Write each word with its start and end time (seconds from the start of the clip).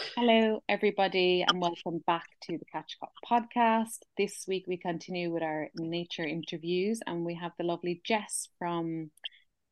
Hello, 0.00 0.62
everybody, 0.68 1.44
and 1.46 1.60
welcome 1.60 2.02
back 2.06 2.26
to 2.42 2.56
the 2.56 2.64
Catch 2.72 2.96
Cop 2.98 3.12
podcast. 3.24 3.98
This 4.16 4.44
week 4.48 4.64
we 4.66 4.76
continue 4.76 5.30
with 5.30 5.42
our 5.42 5.68
nature 5.76 6.24
interviews, 6.24 7.00
and 7.06 7.24
we 7.24 7.34
have 7.34 7.52
the 7.58 7.64
lovely 7.64 8.00
Jess 8.04 8.48
from 8.58 9.10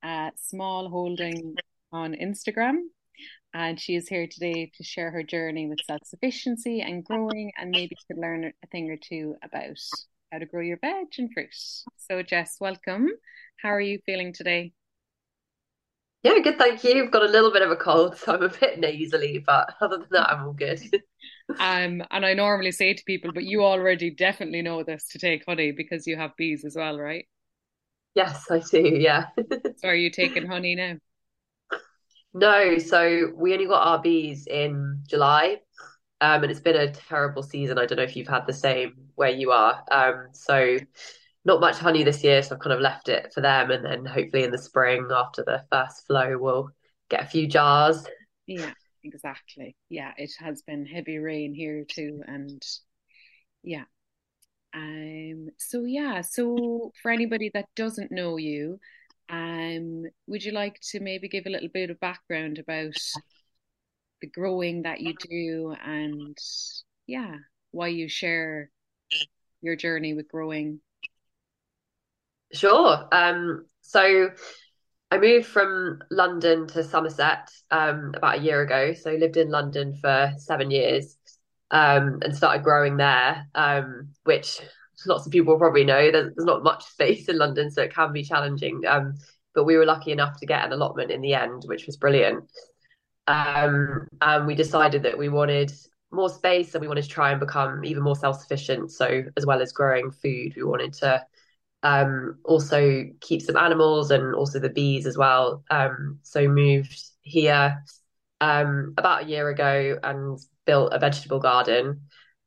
uh, 0.02 0.30
Smallholding 0.52 1.54
on 1.92 2.14
Instagram. 2.14 2.76
And 3.54 3.80
she 3.80 3.96
is 3.96 4.08
here 4.08 4.26
today 4.26 4.70
to 4.76 4.84
share 4.84 5.10
her 5.10 5.22
journey 5.22 5.66
with 5.66 5.80
self 5.86 6.02
sufficiency 6.04 6.82
and 6.82 7.04
growing, 7.04 7.52
and 7.56 7.70
maybe 7.70 7.96
you 7.98 8.14
could 8.14 8.20
learn 8.20 8.44
a 8.44 8.66
thing 8.68 8.90
or 8.90 8.96
two 8.96 9.34
about 9.42 9.78
how 10.30 10.38
to 10.38 10.46
grow 10.46 10.62
your 10.62 10.78
veg 10.78 11.06
and 11.16 11.32
fruit. 11.32 11.54
So, 11.96 12.22
Jess, 12.22 12.56
welcome. 12.60 13.08
How 13.62 13.70
are 13.70 13.80
you 13.80 13.98
feeling 14.04 14.32
today? 14.32 14.72
Yeah, 16.22 16.38
good, 16.40 16.58
thank 16.58 16.82
you. 16.82 17.04
I've 17.04 17.12
got 17.12 17.22
a 17.22 17.28
little 17.28 17.52
bit 17.52 17.62
of 17.62 17.70
a 17.70 17.76
cold, 17.76 18.16
so 18.16 18.34
I'm 18.34 18.42
a 18.42 18.48
bit 18.48 18.80
nasally, 18.80 19.38
but 19.38 19.74
other 19.80 19.98
than 19.98 20.08
that, 20.10 20.30
I'm 20.30 20.46
all 20.46 20.52
good. 20.52 20.80
um, 21.60 22.02
and 22.10 22.26
I 22.26 22.34
normally 22.34 22.72
say 22.72 22.92
to 22.92 23.04
people, 23.04 23.32
but 23.32 23.44
you 23.44 23.62
already 23.64 24.10
definitely 24.10 24.62
know 24.62 24.82
this 24.82 25.08
to 25.10 25.18
take 25.18 25.44
honey 25.46 25.70
because 25.70 26.06
you 26.06 26.16
have 26.16 26.36
bees 26.36 26.64
as 26.64 26.74
well, 26.74 26.98
right? 26.98 27.26
Yes, 28.14 28.50
I 28.50 28.58
do, 28.58 28.80
yeah. 28.80 29.26
so 29.76 29.88
are 29.88 29.94
you 29.94 30.10
taking 30.10 30.46
honey 30.46 30.74
now? 30.74 30.96
No, 32.34 32.78
so 32.78 33.32
we 33.36 33.52
only 33.52 33.66
got 33.66 33.86
our 33.86 34.02
bees 34.02 34.46
in 34.46 35.02
July. 35.08 35.60
Um, 36.20 36.42
and 36.42 36.50
it's 36.50 36.60
been 36.60 36.76
a 36.76 36.90
terrible 36.90 37.44
season. 37.44 37.78
I 37.78 37.86
don't 37.86 37.96
know 37.96 38.02
if 38.02 38.16
you've 38.16 38.26
had 38.26 38.46
the 38.46 38.52
same 38.52 38.94
where 39.14 39.30
you 39.30 39.52
are. 39.52 39.84
Um, 39.90 40.28
so 40.32 40.78
not 41.48 41.60
much 41.60 41.78
honey 41.78 42.04
this 42.04 42.22
year, 42.22 42.42
so 42.42 42.54
I've 42.54 42.60
kind 42.60 42.74
of 42.74 42.80
left 42.80 43.08
it 43.08 43.32
for 43.34 43.40
them. 43.40 43.70
And 43.70 43.84
then 43.84 44.04
hopefully 44.04 44.44
in 44.44 44.50
the 44.50 44.58
spring, 44.58 45.08
after 45.10 45.42
the 45.42 45.64
first 45.72 46.06
flow, 46.06 46.36
we'll 46.38 46.70
get 47.08 47.24
a 47.24 47.26
few 47.26 47.48
jars. 47.48 48.04
Yeah, 48.46 48.72
exactly. 49.02 49.74
Yeah, 49.88 50.12
it 50.18 50.30
has 50.38 50.62
been 50.62 50.84
heavy 50.86 51.18
rain 51.18 51.54
here 51.54 51.84
too, 51.88 52.22
and 52.26 52.62
yeah. 53.64 53.84
Um. 54.74 55.48
So 55.56 55.84
yeah. 55.84 56.20
So 56.20 56.92
for 57.02 57.10
anybody 57.10 57.50
that 57.54 57.64
doesn't 57.74 58.12
know 58.12 58.36
you, 58.36 58.78
um, 59.30 60.04
would 60.26 60.44
you 60.44 60.52
like 60.52 60.78
to 60.90 61.00
maybe 61.00 61.28
give 61.28 61.46
a 61.46 61.50
little 61.50 61.70
bit 61.72 61.88
of 61.88 61.98
background 61.98 62.58
about 62.58 62.94
the 64.20 64.26
growing 64.26 64.82
that 64.82 65.00
you 65.00 65.14
do 65.30 65.74
and 65.82 66.36
yeah, 67.06 67.36
why 67.70 67.88
you 67.88 68.06
share 68.06 68.70
your 69.62 69.76
journey 69.76 70.12
with 70.12 70.28
growing 70.28 70.80
Sure. 72.52 73.08
Um, 73.12 73.66
so 73.82 74.30
I 75.10 75.18
moved 75.18 75.46
from 75.46 76.00
London 76.10 76.66
to 76.68 76.84
Somerset 76.84 77.50
um, 77.70 78.12
about 78.16 78.38
a 78.38 78.42
year 78.42 78.62
ago. 78.62 78.94
So 78.94 79.10
I 79.10 79.16
lived 79.16 79.36
in 79.36 79.50
London 79.50 79.94
for 79.94 80.32
seven 80.36 80.70
years 80.70 81.16
um, 81.70 82.20
and 82.22 82.36
started 82.36 82.64
growing 82.64 82.96
there, 82.96 83.46
um, 83.54 84.10
which 84.24 84.60
lots 85.06 85.26
of 85.26 85.32
people 85.32 85.56
probably 85.58 85.84
know 85.84 86.10
there's, 86.10 86.34
there's, 86.34 86.46
not 86.46 86.62
much 86.62 86.84
space 86.84 87.28
in 87.28 87.38
London, 87.38 87.70
so 87.70 87.82
it 87.82 87.94
can 87.94 88.12
be 88.12 88.24
challenging. 88.24 88.82
Um, 88.86 89.14
but 89.54 89.64
we 89.64 89.76
were 89.76 89.86
lucky 89.86 90.12
enough 90.12 90.38
to 90.38 90.46
get 90.46 90.64
an 90.64 90.72
allotment 90.72 91.10
in 91.10 91.20
the 91.20 91.34
end, 91.34 91.62
which 91.66 91.86
was 91.86 91.96
brilliant. 91.96 92.44
Um, 93.26 94.08
and 94.20 94.46
we 94.46 94.54
decided 94.54 95.02
that 95.02 95.18
we 95.18 95.28
wanted 95.28 95.72
more 96.10 96.30
space 96.30 96.74
and 96.74 96.80
we 96.80 96.88
wanted 96.88 97.02
to 97.02 97.08
try 97.08 97.30
and 97.30 97.40
become 97.40 97.84
even 97.84 98.02
more 98.02 98.16
self 98.16 98.40
sufficient. 98.40 98.90
So, 98.90 99.24
as 99.36 99.44
well 99.44 99.60
as 99.60 99.72
growing 99.72 100.10
food, 100.10 100.54
we 100.56 100.62
wanted 100.62 100.94
to 100.94 101.22
um, 101.82 102.38
also 102.44 103.04
keep 103.20 103.42
some 103.42 103.56
animals 103.56 104.10
and 104.10 104.34
also 104.34 104.58
the 104.58 104.68
bees 104.68 105.06
as 105.06 105.16
well. 105.16 105.64
Um, 105.70 106.18
so 106.22 106.48
moved 106.48 107.00
here 107.22 107.82
um, 108.40 108.94
about 108.96 109.24
a 109.24 109.26
year 109.26 109.48
ago 109.48 109.98
and 110.02 110.38
built 110.66 110.92
a 110.92 110.98
vegetable 110.98 111.40
garden. 111.40 112.02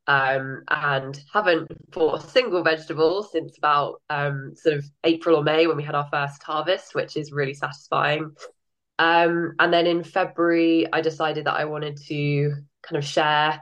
Um, 0.07 0.63
and 0.69 1.17
haven't 1.31 1.69
bought 1.91 2.23
a 2.23 2.27
single 2.27 2.63
vegetable 2.63 3.23
since 3.23 3.57
about 3.57 4.01
um, 4.09 4.53
sort 4.55 4.77
of 4.77 4.85
April 5.03 5.37
or 5.37 5.43
May 5.43 5.67
when 5.67 5.77
we 5.77 5.83
had 5.83 5.95
our 5.95 6.09
first 6.11 6.41
harvest, 6.43 6.95
which 6.95 7.15
is 7.15 7.31
really 7.31 7.53
satisfying. 7.53 8.31
Um, 8.99 9.53
and 9.59 9.71
then 9.71 9.87
in 9.87 10.03
February, 10.03 10.91
I 10.91 11.01
decided 11.01 11.45
that 11.45 11.53
I 11.53 11.65
wanted 11.65 11.97
to 12.07 12.55
kind 12.81 12.97
of 12.97 13.05
share 13.05 13.61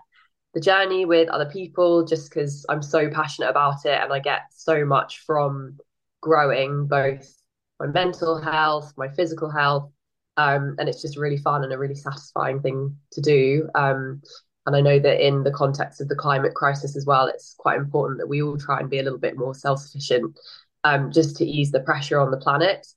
the 0.54 0.60
journey 0.60 1.06
with 1.06 1.30
other 1.30 1.46
people 1.46 2.06
just 2.06 2.30
because 2.30 2.66
I'm 2.70 2.82
so 2.82 3.10
passionate 3.10 3.50
about 3.50 3.86
it 3.86 4.02
and 4.02 4.12
I 4.12 4.20
get 4.20 4.42
so 4.52 4.84
much 4.86 5.20
from 5.20 5.78
growing 6.22 6.88
both 6.88 7.32
my 7.80 7.88
mental 7.88 8.42
health, 8.42 8.94
my 8.98 9.08
physical 9.10 9.50
health. 9.50 9.92
Um, 10.38 10.76
and 10.80 10.88
it's 10.88 11.02
just 11.02 11.18
really 11.18 11.38
fun 11.38 11.64
and 11.64 11.74
a 11.74 11.78
really 11.78 11.96
satisfying 11.96 12.62
thing 12.62 12.96
to 13.12 13.22
do. 13.22 13.70
Um, 13.76 14.22
and 14.66 14.76
I 14.76 14.82
know 14.82 15.00
that 15.00 15.26
in 15.26 15.44
the 15.44 15.52
context 15.52 16.02
of 16.02 16.08
the 16.08 16.16
climate 16.16 16.54
crisis 16.54 16.96
as 16.96 17.06
well, 17.06 17.28
it's 17.28 17.56
quite 17.58 17.78
important 17.78 18.20
that 18.20 18.28
we 18.28 18.42
all 18.42 18.58
try 18.58 18.80
and 18.80 18.90
be 18.90 19.00
a 19.00 19.04
little 19.04 19.20
bit 19.20 19.38
more 19.38 19.54
self 19.54 19.80
sufficient 19.80 20.40
um, 20.84 21.12
just 21.12 21.38
to 21.38 21.46
ease 21.46 21.72
the 21.72 21.80
pressure 21.82 22.20
on 22.20 22.32
the 22.32 22.38
planet. 22.38 22.88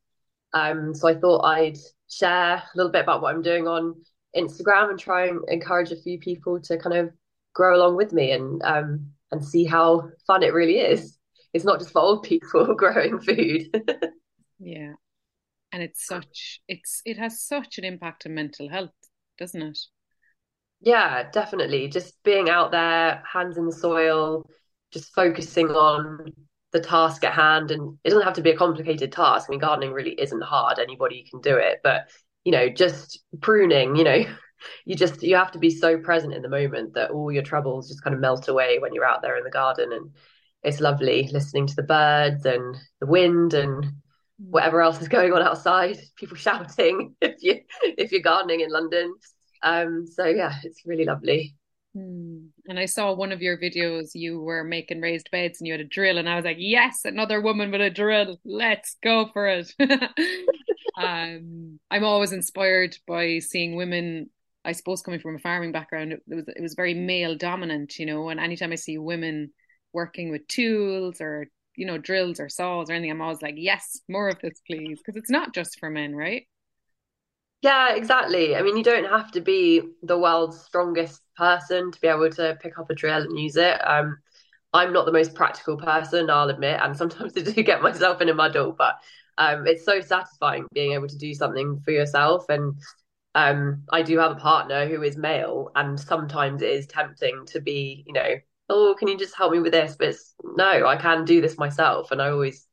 Um, 0.53 0.95
so 0.95 1.09
I 1.09 1.15
thought 1.15 1.45
I'd 1.45 1.79
share 2.09 2.57
a 2.57 2.77
little 2.77 2.93
bit 2.93 3.03
about 3.03 3.23
what 3.23 3.35
I'm 3.35 3.43
doing 3.43 3.67
on 3.67 4.03
Instagram 4.37 4.91
and 4.91 4.99
try 4.99 5.27
and 5.27 5.41
encourage 5.49 5.91
a 5.93 5.97
few 5.97 6.19
people 6.19 6.61
to 6.61 6.79
kind 6.79 6.97
of 6.97 7.11
grow 7.55 7.77
along 7.77 7.97
with 7.97 8.13
me 8.13 8.33
and 8.33 8.63
um, 8.65 9.13
and 9.31 9.45
see 9.45 9.65
how 9.65 10.09
fun 10.27 10.43
it 10.43 10.53
really 10.53 10.79
is. 10.79 11.19
It's 11.53 11.65
not 11.65 11.79
just 11.79 11.93
for 11.93 12.01
old 12.01 12.23
people 12.23 12.75
growing 12.77 13.21
food. 13.21 13.69
yeah, 14.59 14.93
and 15.73 15.83
it's 15.83 16.07
such 16.07 16.61
it's 16.69 17.03
it 17.05 17.19
has 17.19 17.43
such 17.43 17.79
an 17.79 17.85
impact 17.85 18.27
on 18.27 18.35
mental 18.35 18.69
health, 18.69 18.91
doesn't 19.39 19.63
it? 19.63 19.79
Yeah, 20.81 21.31
definitely. 21.31 21.89
Just 21.89 22.21
being 22.25 22.51
out 22.51 22.73
there, 22.73 23.23
hands 23.31 23.57
in 23.57 23.67
the 23.67 23.73
soil, 23.73 24.49
just 24.93 25.15
focusing 25.15 25.69
on 25.69 26.33
the 26.73 26.81
task 26.81 27.23
at 27.25 27.35
hand, 27.35 27.71
and 27.71 27.99
it 28.03 28.09
doesn't 28.11 28.25
have 28.25 28.35
to 28.35 28.43
be 28.43 28.51
a 28.51 28.57
complicated 28.57 29.13
task. 29.13 29.47
I 29.49 29.51
mean, 29.51 29.61
gardening 29.61 29.93
really 29.93 30.13
isn't 30.21 30.43
hard; 30.43 30.79
anybody 30.79 31.27
can 31.31 31.41
do 31.41 31.57
it. 31.57 31.81
But 31.85 32.09
you 32.45 32.53
know, 32.53 32.69
just 32.69 33.21
pruning, 33.41 33.95
you 33.97 34.05
know, 34.05 34.25
you 34.85 34.95
just 34.95 35.23
you 35.23 35.37
have 35.37 35.53
to 35.53 35.59
be 35.59 35.71
so 35.71 35.99
present 35.99 36.35
in 36.35 36.43
the 36.43 36.49
moment 36.49 36.95
that 36.95 37.11
all 37.11 37.31
your 37.33 37.43
troubles 37.43 37.89
just 37.89 38.03
kind 38.03 38.15
of 38.15 38.21
melt 38.21 38.49
away 38.49 38.79
when 38.79 38.95
you're 38.95 39.05
out 39.05 39.23
there 39.23 39.37
in 39.37 39.45
the 39.45 39.51
garden 39.51 39.93
and 39.93 40.11
it's 40.63 40.81
lovely 40.81 41.29
listening 41.33 41.67
to 41.67 41.75
the 41.75 41.83
birds 41.83 42.47
and 42.47 42.77
the 43.01 43.07
wind 43.07 43.55
and 43.55 43.87
whatever 44.39 44.81
else 44.81 45.01
is 45.01 45.09
going 45.09 45.33
on 45.33 45.43
outside 45.43 45.99
people 46.17 46.37
shouting 46.47 47.15
if 47.21 47.37
you 47.41 47.61
if 47.83 48.13
you're 48.13 48.21
gardening 48.23 48.61
in 48.61 48.71
london. 48.71 49.15
Um 49.63 50.07
so 50.07 50.25
yeah 50.27 50.55
it's 50.65 50.83
really 50.87 51.05
lovely. 51.05 51.55
Hmm. 51.95 52.47
and 52.67 52.79
i 52.79 52.87
saw 52.87 53.13
one 53.13 53.33
of 53.33 53.43
your 53.43 53.59
videos 53.59 54.13
you 54.15 54.41
were 54.41 54.65
making 54.65 55.03
raised 55.03 55.31
beds 55.31 55.61
and 55.61 55.67
you 55.67 55.75
had 55.75 55.83
a 55.83 55.85
drill 55.85 56.17
and 56.17 56.27
i 56.27 56.37
was 56.37 56.45
like 56.47 56.57
yes 56.59 57.05
another 57.05 57.41
woman 57.41 57.71
with 57.71 57.83
a 57.83 57.91
drill. 57.91 58.39
Let's 58.45 58.97
go 59.03 59.29
for 59.33 59.47
it. 59.49 59.75
Um 60.95 61.81
i'm 61.91 62.05
always 62.05 62.33
inspired 62.33 62.97
by 63.07 63.39
seeing 63.39 63.77
women 63.77 64.29
I 64.65 64.73
suppose 64.73 65.03
coming 65.03 65.21
from 65.21 65.37
a 65.37 65.41
farming 65.41 65.73
background, 65.73 66.13
it 66.13 66.23
was 66.27 66.45
it 66.49 66.63
was 66.63 66.75
very 66.75 66.95
male 66.95 67.37
dominant, 67.37 67.99
you 67.99 68.07
know. 68.07 68.29
And 68.29 68.41
anytime 68.41 68.73
I 68.73 68.77
see 68.77 68.99
women 68.99 69.53
working 69.93 70.31
with 70.31 70.47
tools 70.49 71.21
or 71.21 71.47
you 71.77 71.87
know 71.87 71.99
drills 71.99 72.41
or 72.41 72.49
saws 72.49 72.91
or 72.91 72.95
anything, 72.95 73.11
I'm 73.11 73.23
always 73.23 73.43
like, 73.43 73.55
yes, 73.57 74.01
more 74.09 74.29
of 74.29 74.39
this, 74.41 74.61
please, 74.67 74.99
because 74.99 75.17
it's 75.17 75.31
not 75.31 75.55
just 75.55 75.79
for 75.79 75.91
men, 75.91 76.15
right? 76.15 76.47
Yeah, 77.63 77.95
exactly. 77.95 78.57
I 78.57 78.63
mean, 78.63 78.77
you 78.77 78.83
don't 78.83 79.05
have 79.05 79.31
to 79.33 79.41
be 79.41 79.83
the 80.03 80.19
world's 80.19 80.61
strongest 80.61 81.23
person 81.37 81.93
to 81.93 82.01
be 82.01 82.09
able 82.09 82.29
to 82.31 82.59
pick 82.61 82.77
up 82.79 82.91
a 82.91 82.95
drill 82.95 83.23
and 83.23 83.39
use 83.39 83.57
it. 83.57 83.79
Um, 83.87 84.19
I'm 84.73 84.93
not 84.93 85.07
the 85.07 85.13
most 85.13 85.35
practical 85.35 85.77
person, 85.77 86.29
I'll 86.29 86.49
admit, 86.49 86.81
and 86.83 86.97
sometimes 86.99 87.33
I 87.37 87.43
do 87.43 87.63
get 87.63 87.83
myself 87.83 88.21
in 88.21 88.29
a 88.29 88.35
muddle, 88.35 88.73
but 88.73 88.97
um, 89.39 89.67
it's 89.67 89.85
so 89.85 90.01
satisfying 90.01 90.67
being 90.75 90.93
able 90.93 91.09
to 91.09 91.19
do 91.19 91.33
something 91.35 91.81
for 91.85 91.93
yourself 91.93 92.47
and 92.49 92.75
um, 93.35 93.85
I 93.91 94.03
do 94.03 94.19
have 94.19 94.33
a 94.33 94.37
partner 94.37 94.87
who 94.87 95.03
is 95.03 95.17
male, 95.17 95.71
and 95.75 95.99
sometimes 95.99 96.63
it 96.63 96.71
is 96.71 96.87
tempting 96.87 97.47
to 97.47 97.61
be, 97.61 98.05
you 98.07 98.13
know, 98.13 98.35
oh, 98.69 98.95
can 98.99 99.09
you 99.09 99.19
just 99.19 99.37
help 99.37 99.53
me 99.53 99.61
with 99.61 99.73
this? 99.73 99.97
But 99.99 100.15
no, 100.45 100.87
I 100.87 100.97
can 100.97 101.25
do 101.25 101.41
this 101.41 101.59
myself, 101.59 102.11
and 102.11 102.21
I 102.21 102.31
always 102.31 102.67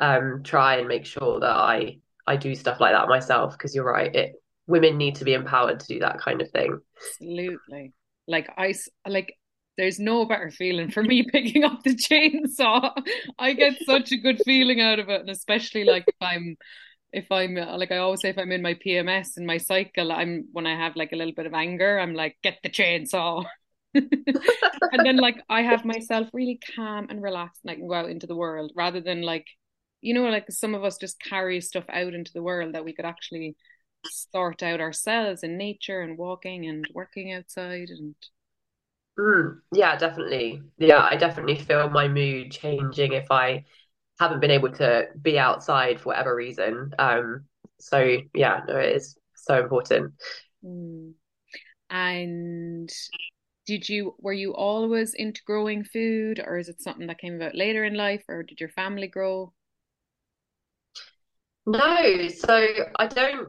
um, 0.00 0.42
try 0.44 0.76
and 0.76 0.88
make 0.88 1.06
sure 1.06 1.40
that 1.40 1.56
I 1.56 1.98
I 2.26 2.36
do 2.36 2.54
stuff 2.54 2.80
like 2.80 2.92
that 2.92 3.08
myself 3.08 3.52
because 3.52 3.74
you're 3.74 3.84
right, 3.84 4.14
it 4.14 4.32
women 4.66 4.96
need 4.96 5.16
to 5.16 5.24
be 5.24 5.34
empowered 5.34 5.80
to 5.80 5.86
do 5.86 6.00
that 6.00 6.18
kind 6.18 6.40
of 6.40 6.50
thing. 6.50 6.80
Absolutely, 7.12 7.92
like 8.28 8.48
I 8.56 8.74
like. 9.08 9.34
There's 9.76 9.98
no 9.98 10.24
better 10.24 10.50
feeling 10.50 10.90
for 10.90 11.02
me 11.02 11.26
picking 11.32 11.62
up 11.62 11.82
the 11.82 11.94
chainsaw. 11.94 12.92
I 13.38 13.52
get 13.52 13.74
such 13.84 14.10
a 14.10 14.16
good 14.16 14.40
feeling 14.42 14.80
out 14.80 14.98
of 15.00 15.10
it, 15.10 15.20
and 15.20 15.28
especially 15.28 15.84
like 15.84 16.04
if 16.06 16.14
I'm 16.20 16.56
if 17.16 17.32
I'm 17.32 17.54
like 17.56 17.92
I 17.92 17.98
always 17.98 18.20
say 18.22 18.30
if 18.30 18.38
I'm 18.38 18.52
in 18.52 18.62
my 18.62 18.74
PMS 18.74 19.36
and 19.38 19.46
my 19.46 19.58
cycle, 19.58 20.12
I'm 20.12 20.46
when 20.52 20.66
I 20.66 20.76
have 20.76 20.96
like 20.96 21.12
a 21.12 21.16
little 21.16 21.34
bit 21.34 21.46
of 21.46 21.54
anger, 21.54 21.98
I'm 21.98 22.14
like 22.14 22.36
get 22.42 22.58
the 22.62 22.70
chainsaw. 22.70 23.44
and 23.94 25.04
then 25.04 25.18
like 25.18 25.36
I 25.48 25.62
have 25.62 25.84
myself 25.84 26.28
really 26.32 26.60
calm 26.76 27.06
and 27.10 27.22
relaxed 27.22 27.62
and 27.64 27.70
I 27.70 27.76
can 27.76 27.88
go 27.88 27.94
out 27.94 28.10
into 28.10 28.26
the 28.26 28.36
world 28.36 28.72
rather 28.76 29.00
than 29.00 29.22
like 29.22 29.46
you 30.02 30.14
know 30.14 30.24
like 30.24 30.50
some 30.50 30.74
of 30.74 30.84
us 30.84 30.98
just 30.98 31.20
carry 31.20 31.60
stuff 31.60 31.84
out 31.88 32.14
into 32.14 32.32
the 32.34 32.42
world 32.42 32.74
that 32.74 32.84
we 32.84 32.92
could 32.92 33.06
actually 33.06 33.56
sort 34.04 34.62
out 34.62 34.80
ourselves 34.80 35.42
in 35.42 35.56
nature 35.58 36.02
and 36.02 36.18
walking 36.18 36.66
and 36.66 36.86
working 36.94 37.32
outside 37.32 37.88
and 37.90 38.14
Mm, 39.18 39.60
yeah, 39.72 39.96
definitely. 39.96 40.62
Yeah, 40.78 41.00
I 41.02 41.16
definitely 41.16 41.56
feel 41.58 41.88
my 41.88 42.06
mood 42.08 42.52
changing 42.52 43.12
if 43.14 43.30
I 43.30 43.64
haven't 44.18 44.40
been 44.40 44.50
able 44.50 44.72
to 44.72 45.06
be 45.20 45.38
outside 45.38 46.00
for 46.00 46.10
whatever 46.10 46.34
reason. 46.34 46.92
Um, 46.98 47.44
so 47.78 48.18
yeah, 48.34 48.60
no, 48.66 48.76
it 48.76 48.96
is 48.96 49.16
so 49.34 49.60
important. 49.60 50.14
mm. 50.64 51.12
and 51.90 52.90
did 53.66 53.88
you 53.88 54.14
were 54.18 54.32
you 54.32 54.54
always 54.54 55.14
into 55.14 55.40
growing 55.46 55.84
food 55.84 56.40
or 56.44 56.56
is 56.56 56.68
it 56.68 56.80
something 56.80 57.06
that 57.08 57.18
came 57.18 57.34
about 57.34 57.54
later 57.54 57.84
in 57.84 57.94
life 57.94 58.22
or 58.28 58.42
did 58.42 58.60
your 58.60 58.68
family 58.70 59.08
grow 59.08 59.52
No, 61.66 62.28
so 62.28 62.66
I 62.96 63.06
don't 63.08 63.48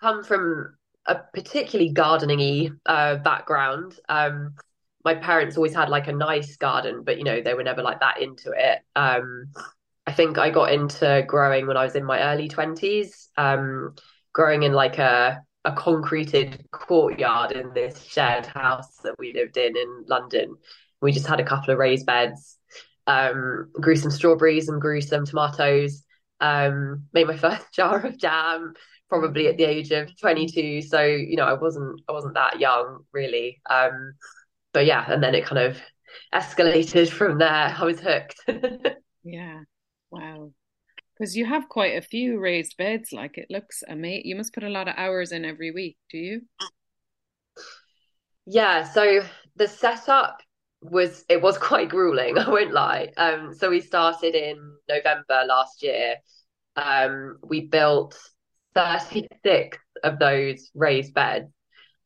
come 0.00 0.22
from 0.22 0.76
a 1.06 1.16
particularly 1.34 1.92
gardening-y 1.92 2.70
uh, 2.86 3.16
background. 3.16 3.98
Um, 4.08 4.54
my 5.04 5.14
parents 5.14 5.56
always 5.56 5.74
had 5.74 5.88
like 5.88 6.08
a 6.08 6.12
nice 6.12 6.56
garden, 6.56 7.02
but 7.04 7.18
you 7.18 7.24
know, 7.24 7.40
they 7.40 7.54
were 7.54 7.62
never 7.62 7.82
like 7.82 8.00
that 8.00 8.20
into 8.22 8.52
it. 8.56 8.80
Um, 8.94 9.46
I 10.06 10.12
think 10.12 10.38
I 10.38 10.50
got 10.50 10.72
into 10.72 11.24
growing 11.26 11.66
when 11.66 11.76
I 11.76 11.84
was 11.84 11.96
in 11.96 12.04
my 12.04 12.20
early 12.20 12.48
20s, 12.48 13.28
um, 13.36 13.94
growing 14.32 14.62
in 14.62 14.72
like 14.72 14.98
a 14.98 15.42
a 15.64 15.72
concreted 15.72 16.64
courtyard 16.70 17.50
in 17.50 17.74
this 17.74 18.00
shared 18.04 18.46
house 18.46 18.98
that 19.02 19.18
we 19.18 19.32
lived 19.32 19.56
in 19.56 19.76
in 19.76 20.04
London. 20.06 20.54
We 21.02 21.10
just 21.10 21.26
had 21.26 21.40
a 21.40 21.44
couple 21.44 21.72
of 21.72 21.78
raised 21.78 22.06
beds, 22.06 22.56
um, 23.08 23.68
grew 23.72 23.96
some 23.96 24.12
strawberries 24.12 24.68
and 24.68 24.80
grew 24.80 25.00
some 25.00 25.26
tomatoes, 25.26 26.04
um, 26.40 27.06
made 27.12 27.26
my 27.26 27.36
first 27.46 27.74
jar 27.74 27.98
of 28.06 28.16
jam 28.16 28.74
probably 29.08 29.48
at 29.48 29.56
the 29.56 29.64
age 29.64 29.90
of 29.90 30.08
22. 30.20 30.82
So, 30.82 31.02
you 31.02 31.36
know, 31.36 31.44
I 31.44 31.54
wasn't 31.54 32.00
I 32.08 32.12
wasn't 32.12 32.34
that 32.34 32.60
young 32.60 33.04
really. 33.12 33.60
Um, 33.68 34.14
but 34.72 34.86
yeah, 34.86 35.04
and 35.10 35.22
then 35.22 35.34
it 35.34 35.46
kind 35.46 35.58
of 35.58 35.78
escalated 36.32 37.10
from 37.10 37.38
there. 37.38 37.74
I 37.76 37.84
was 37.84 37.98
hooked. 37.98 38.40
yeah 39.24 39.62
wow 40.10 40.50
because 41.18 41.36
you 41.36 41.46
have 41.46 41.68
quite 41.68 41.96
a 41.96 42.02
few 42.02 42.38
raised 42.38 42.76
beds 42.76 43.12
like 43.12 43.38
it 43.38 43.46
looks 43.50 43.82
amazing 43.88 44.26
you 44.26 44.36
must 44.36 44.54
put 44.54 44.64
a 44.64 44.68
lot 44.68 44.88
of 44.88 44.94
hours 44.96 45.32
in 45.32 45.44
every 45.44 45.70
week 45.70 45.96
do 46.10 46.18
you 46.18 46.40
Yeah, 48.46 48.84
so 48.84 49.22
the 49.56 49.66
setup 49.66 50.40
was 50.80 51.24
it 51.28 51.42
was 51.42 51.58
quite 51.70 51.88
grueling, 51.88 52.38
I 52.38 52.48
won't 52.48 52.72
lie. 52.72 53.12
Um, 53.16 53.52
so 53.52 53.68
we 53.70 53.80
started 53.80 54.34
in 54.34 54.56
November 54.88 55.44
last 55.46 55.82
year. 55.82 56.16
Um, 56.76 57.38
we 57.42 57.66
built 57.66 58.16
36 58.74 59.78
of 60.04 60.18
those 60.18 60.70
raised 60.74 61.12
beds. 61.14 61.50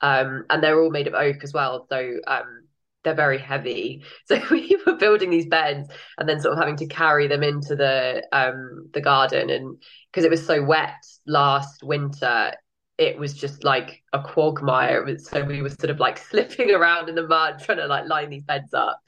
Um, 0.01 0.47
and 0.49 0.63
they're 0.63 0.81
all 0.81 0.91
made 0.91 1.09
of 1.09 1.15
oak 1.15 1.45
as 1.45 1.53
well. 1.53 1.87
So 1.91 2.15
um, 2.27 2.60
they're 3.03 3.15
very 3.15 3.39
heavy. 3.39 4.05
So 4.27 4.41
we 4.51 4.77
were 4.87 4.95
building 4.95 5.31
these 5.31 5.47
beds 5.47 5.89
and 6.19 6.29
then 6.29 6.41
sort 6.41 6.53
of 6.53 6.59
having 6.59 6.77
to 6.77 6.87
carry 6.87 7.27
them 7.27 7.43
into 7.43 7.75
the 7.75 8.27
um 8.33 8.89
the 8.93 9.01
garden 9.01 9.51
and 9.51 9.83
because 10.11 10.25
it 10.25 10.31
was 10.31 10.45
so 10.45 10.63
wet 10.63 11.05
last 11.27 11.83
winter, 11.83 12.53
it 12.99 13.19
was 13.19 13.35
just 13.35 13.65
like 13.65 14.03
a 14.13 14.23
quagmire. 14.23 15.19
So 15.19 15.43
we 15.43 15.63
were 15.63 15.71
sort 15.71 15.91
of 15.91 15.99
like 16.01 16.19
slipping 16.31 16.71
around 16.71 17.09
in 17.09 17.15
the 17.15 17.27
mud 17.27 17.61
trying 17.61 17.79
to 17.79 17.87
like 17.87 18.09
line 18.09 18.31
these 18.31 18.45
beds 18.45 18.75
up. 18.75 19.01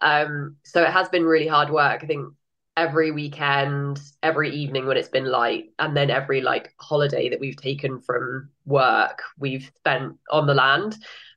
Um, 0.00 0.56
so 0.64 0.82
it 0.82 0.90
has 0.90 1.08
been 1.08 1.24
really 1.24 1.46
hard 1.46 1.70
work. 1.70 2.02
I 2.02 2.06
think 2.06 2.32
every 2.76 3.10
weekend, 3.10 4.00
every 4.22 4.50
evening 4.50 4.86
when 4.86 4.96
it's 4.96 5.08
been 5.08 5.26
light, 5.26 5.66
and 5.78 5.96
then 5.96 6.10
every 6.10 6.40
like 6.40 6.74
holiday 6.80 7.28
that 7.28 7.40
we've 7.40 7.56
taken 7.56 8.00
from 8.00 8.50
work, 8.64 9.22
we've 9.38 9.70
spent 9.76 10.14
on 10.30 10.46
the 10.46 10.54
land. 10.54 10.96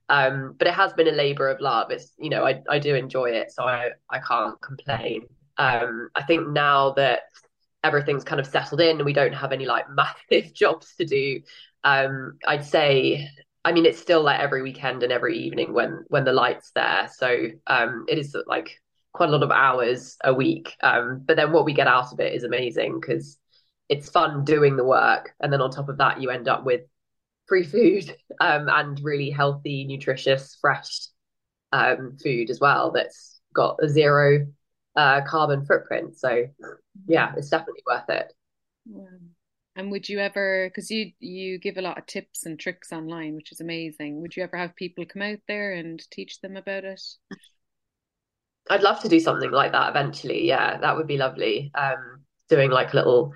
Um, 0.09 0.55
but 0.57 0.67
it 0.67 0.73
has 0.73 0.93
been 0.93 1.07
a 1.07 1.11
labor 1.11 1.49
of 1.49 1.59
love. 1.59 1.91
It's, 1.91 2.13
you 2.17 2.29
know, 2.29 2.45
I, 2.45 2.61
I 2.69 2.79
do 2.79 2.95
enjoy 2.95 3.31
it, 3.31 3.51
so 3.51 3.63
I, 3.63 3.89
I 4.09 4.19
can't 4.19 4.59
complain. 4.61 5.23
Um, 5.57 6.09
I 6.15 6.23
think 6.23 6.47
now 6.49 6.91
that 6.93 7.21
everything's 7.83 8.23
kind 8.23 8.39
of 8.39 8.47
settled 8.47 8.81
in 8.81 8.97
and 8.97 9.05
we 9.05 9.13
don't 9.13 9.33
have 9.33 9.51
any 9.51 9.65
like 9.65 9.85
massive 10.31 10.53
jobs 10.53 10.95
to 10.97 11.05
do, 11.05 11.41
um, 11.83 12.37
I'd 12.45 12.65
say, 12.65 13.29
I 13.65 13.71
mean, 13.71 13.85
it's 13.85 13.99
still 13.99 14.23
like 14.23 14.39
every 14.39 14.61
weekend 14.61 15.03
and 15.03 15.11
every 15.11 15.37
evening 15.37 15.73
when 15.73 16.05
when 16.07 16.23
the 16.23 16.33
light's 16.33 16.71
there. 16.71 17.09
So 17.13 17.47
um, 17.67 18.05
it 18.07 18.17
is 18.17 18.35
like 18.47 18.79
quite 19.13 19.29
a 19.29 19.31
lot 19.31 19.43
of 19.43 19.51
hours 19.51 20.17
a 20.23 20.33
week. 20.33 20.75
Um, 20.81 21.23
but 21.25 21.35
then 21.35 21.51
what 21.51 21.65
we 21.65 21.73
get 21.73 21.87
out 21.87 22.13
of 22.13 22.19
it 22.19 22.33
is 22.33 22.43
amazing 22.43 22.99
because 22.99 23.37
it's 23.89 24.09
fun 24.09 24.43
doing 24.43 24.75
the 24.75 24.83
work, 24.83 25.33
and 25.39 25.51
then 25.51 25.61
on 25.61 25.71
top 25.71 25.89
of 25.89 25.97
that, 25.97 26.21
you 26.21 26.29
end 26.29 26.47
up 26.47 26.65
with 26.65 26.81
free 27.47 27.63
food 27.63 28.15
um, 28.39 28.69
and 28.69 28.99
really 29.03 29.29
healthy, 29.29 29.85
nutritious, 29.85 30.57
fresh 30.59 31.07
um, 31.73 32.17
food 32.23 32.49
as 32.49 32.59
well 32.59 32.91
that's 32.91 33.39
got 33.53 33.77
a 33.81 33.89
zero 33.89 34.47
uh, 34.95 35.21
carbon 35.21 35.65
footprint. 35.65 36.17
So 36.17 36.47
yeah, 37.07 37.33
it's 37.37 37.49
definitely 37.49 37.83
worth 37.85 38.09
it. 38.09 38.33
Yeah. 38.85 39.17
And 39.75 39.91
would 39.91 40.09
you 40.09 40.19
ever, 40.19 40.69
because 40.69 40.89
you 40.89 41.11
you 41.19 41.59
give 41.59 41.77
a 41.77 41.83
lot 41.83 41.99
of 41.99 42.07
tips 42.07 42.47
and 42.47 42.59
tricks 42.59 42.91
online, 42.91 43.35
which 43.35 43.51
is 43.51 43.61
amazing. 43.61 44.21
Would 44.21 44.35
you 44.35 44.41
ever 44.41 44.57
have 44.57 44.75
people 44.75 45.05
come 45.05 45.21
out 45.21 45.37
there 45.47 45.73
and 45.73 46.01
teach 46.09 46.41
them 46.41 46.57
about 46.57 46.83
it? 46.83 47.01
I'd 48.69 48.81
love 48.81 49.01
to 49.01 49.09
do 49.09 49.19
something 49.19 49.51
like 49.51 49.73
that 49.73 49.89
eventually. 49.89 50.47
Yeah, 50.47 50.77
that 50.79 50.95
would 50.95 51.05
be 51.05 51.17
lovely. 51.17 51.71
Um, 51.75 52.23
doing 52.49 52.71
like 52.71 52.93
a 52.93 52.95
little 52.95 53.35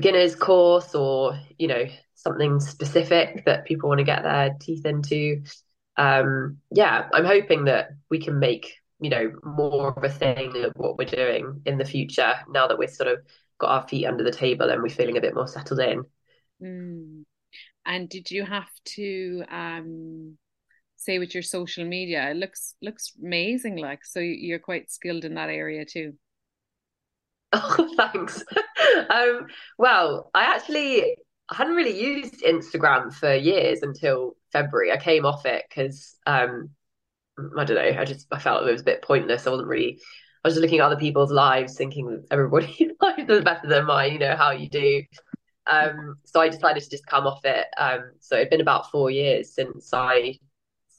beginner's 0.00 0.34
course 0.34 0.94
or, 0.94 1.38
you 1.58 1.68
know, 1.68 1.84
something 2.14 2.60
specific 2.60 3.44
that 3.44 3.66
people 3.66 3.88
want 3.88 3.98
to 3.98 4.04
get 4.04 4.22
their 4.22 4.56
teeth 4.60 4.86
into. 4.86 5.42
Um, 5.96 6.58
yeah, 6.70 7.08
I'm 7.12 7.24
hoping 7.24 7.64
that 7.66 7.90
we 8.10 8.18
can 8.18 8.38
make, 8.38 8.74
you 9.00 9.10
know, 9.10 9.32
more 9.44 9.92
of 9.96 10.02
a 10.02 10.08
thing 10.08 10.64
of 10.64 10.72
what 10.76 10.96
we're 10.96 11.04
doing 11.04 11.62
in 11.66 11.78
the 11.78 11.84
future 11.84 12.32
now 12.48 12.66
that 12.66 12.78
we've 12.78 12.90
sort 12.90 13.08
of 13.08 13.18
got 13.58 13.70
our 13.70 13.88
feet 13.88 14.06
under 14.06 14.24
the 14.24 14.32
table 14.32 14.70
and 14.70 14.82
we're 14.82 14.88
feeling 14.88 15.18
a 15.18 15.20
bit 15.20 15.34
more 15.34 15.48
settled 15.48 15.80
in. 15.80 16.04
Mm. 16.62 17.24
And 17.84 18.08
did 18.08 18.30
you 18.30 18.44
have 18.44 18.70
to 18.96 19.44
um 19.50 20.38
say 20.96 21.18
with 21.18 21.34
your 21.34 21.42
social 21.42 21.84
media? 21.84 22.30
It 22.30 22.36
looks 22.36 22.74
looks 22.80 23.12
amazing, 23.22 23.76
like 23.76 24.04
so 24.04 24.20
you're 24.20 24.58
quite 24.58 24.90
skilled 24.90 25.24
in 25.24 25.34
that 25.34 25.50
area 25.50 25.84
too. 25.84 26.14
Oh, 27.52 27.92
thanks. 27.96 28.44
Um, 29.10 29.48
well, 29.76 30.30
I 30.34 30.54
actually 30.54 31.16
I 31.48 31.56
hadn't 31.56 31.74
really 31.74 32.00
used 32.00 32.42
Instagram 32.42 33.12
for 33.12 33.34
years 33.34 33.82
until 33.82 34.36
February. 34.52 34.92
I 34.92 34.96
came 34.98 35.26
off 35.26 35.44
it 35.46 35.64
because 35.68 36.16
um, 36.26 36.70
I 37.58 37.64
don't 37.64 37.76
know. 37.76 38.00
I 38.00 38.04
just 38.04 38.28
I 38.30 38.38
felt 38.38 38.66
it 38.66 38.70
was 38.70 38.82
a 38.82 38.84
bit 38.84 39.02
pointless. 39.02 39.46
I 39.46 39.50
wasn't 39.50 39.68
really. 39.68 40.00
I 40.44 40.48
was 40.48 40.54
just 40.54 40.62
looking 40.62 40.78
at 40.78 40.86
other 40.86 40.96
people's 40.96 41.32
lives, 41.32 41.74
thinking 41.74 42.24
everybody's 42.30 42.92
lives 43.00 43.44
better 43.44 43.66
than 43.66 43.86
mine. 43.86 44.12
You 44.12 44.18
know 44.20 44.36
how 44.36 44.52
you 44.52 44.68
do. 44.68 45.02
Um, 45.66 46.16
so 46.24 46.40
I 46.40 46.48
decided 46.48 46.82
to 46.82 46.90
just 46.90 47.06
come 47.06 47.26
off 47.26 47.44
it. 47.44 47.66
Um, 47.76 48.12
so 48.20 48.36
it'd 48.36 48.50
been 48.50 48.60
about 48.60 48.90
four 48.90 49.10
years 49.10 49.54
since 49.54 49.92
I 49.92 50.38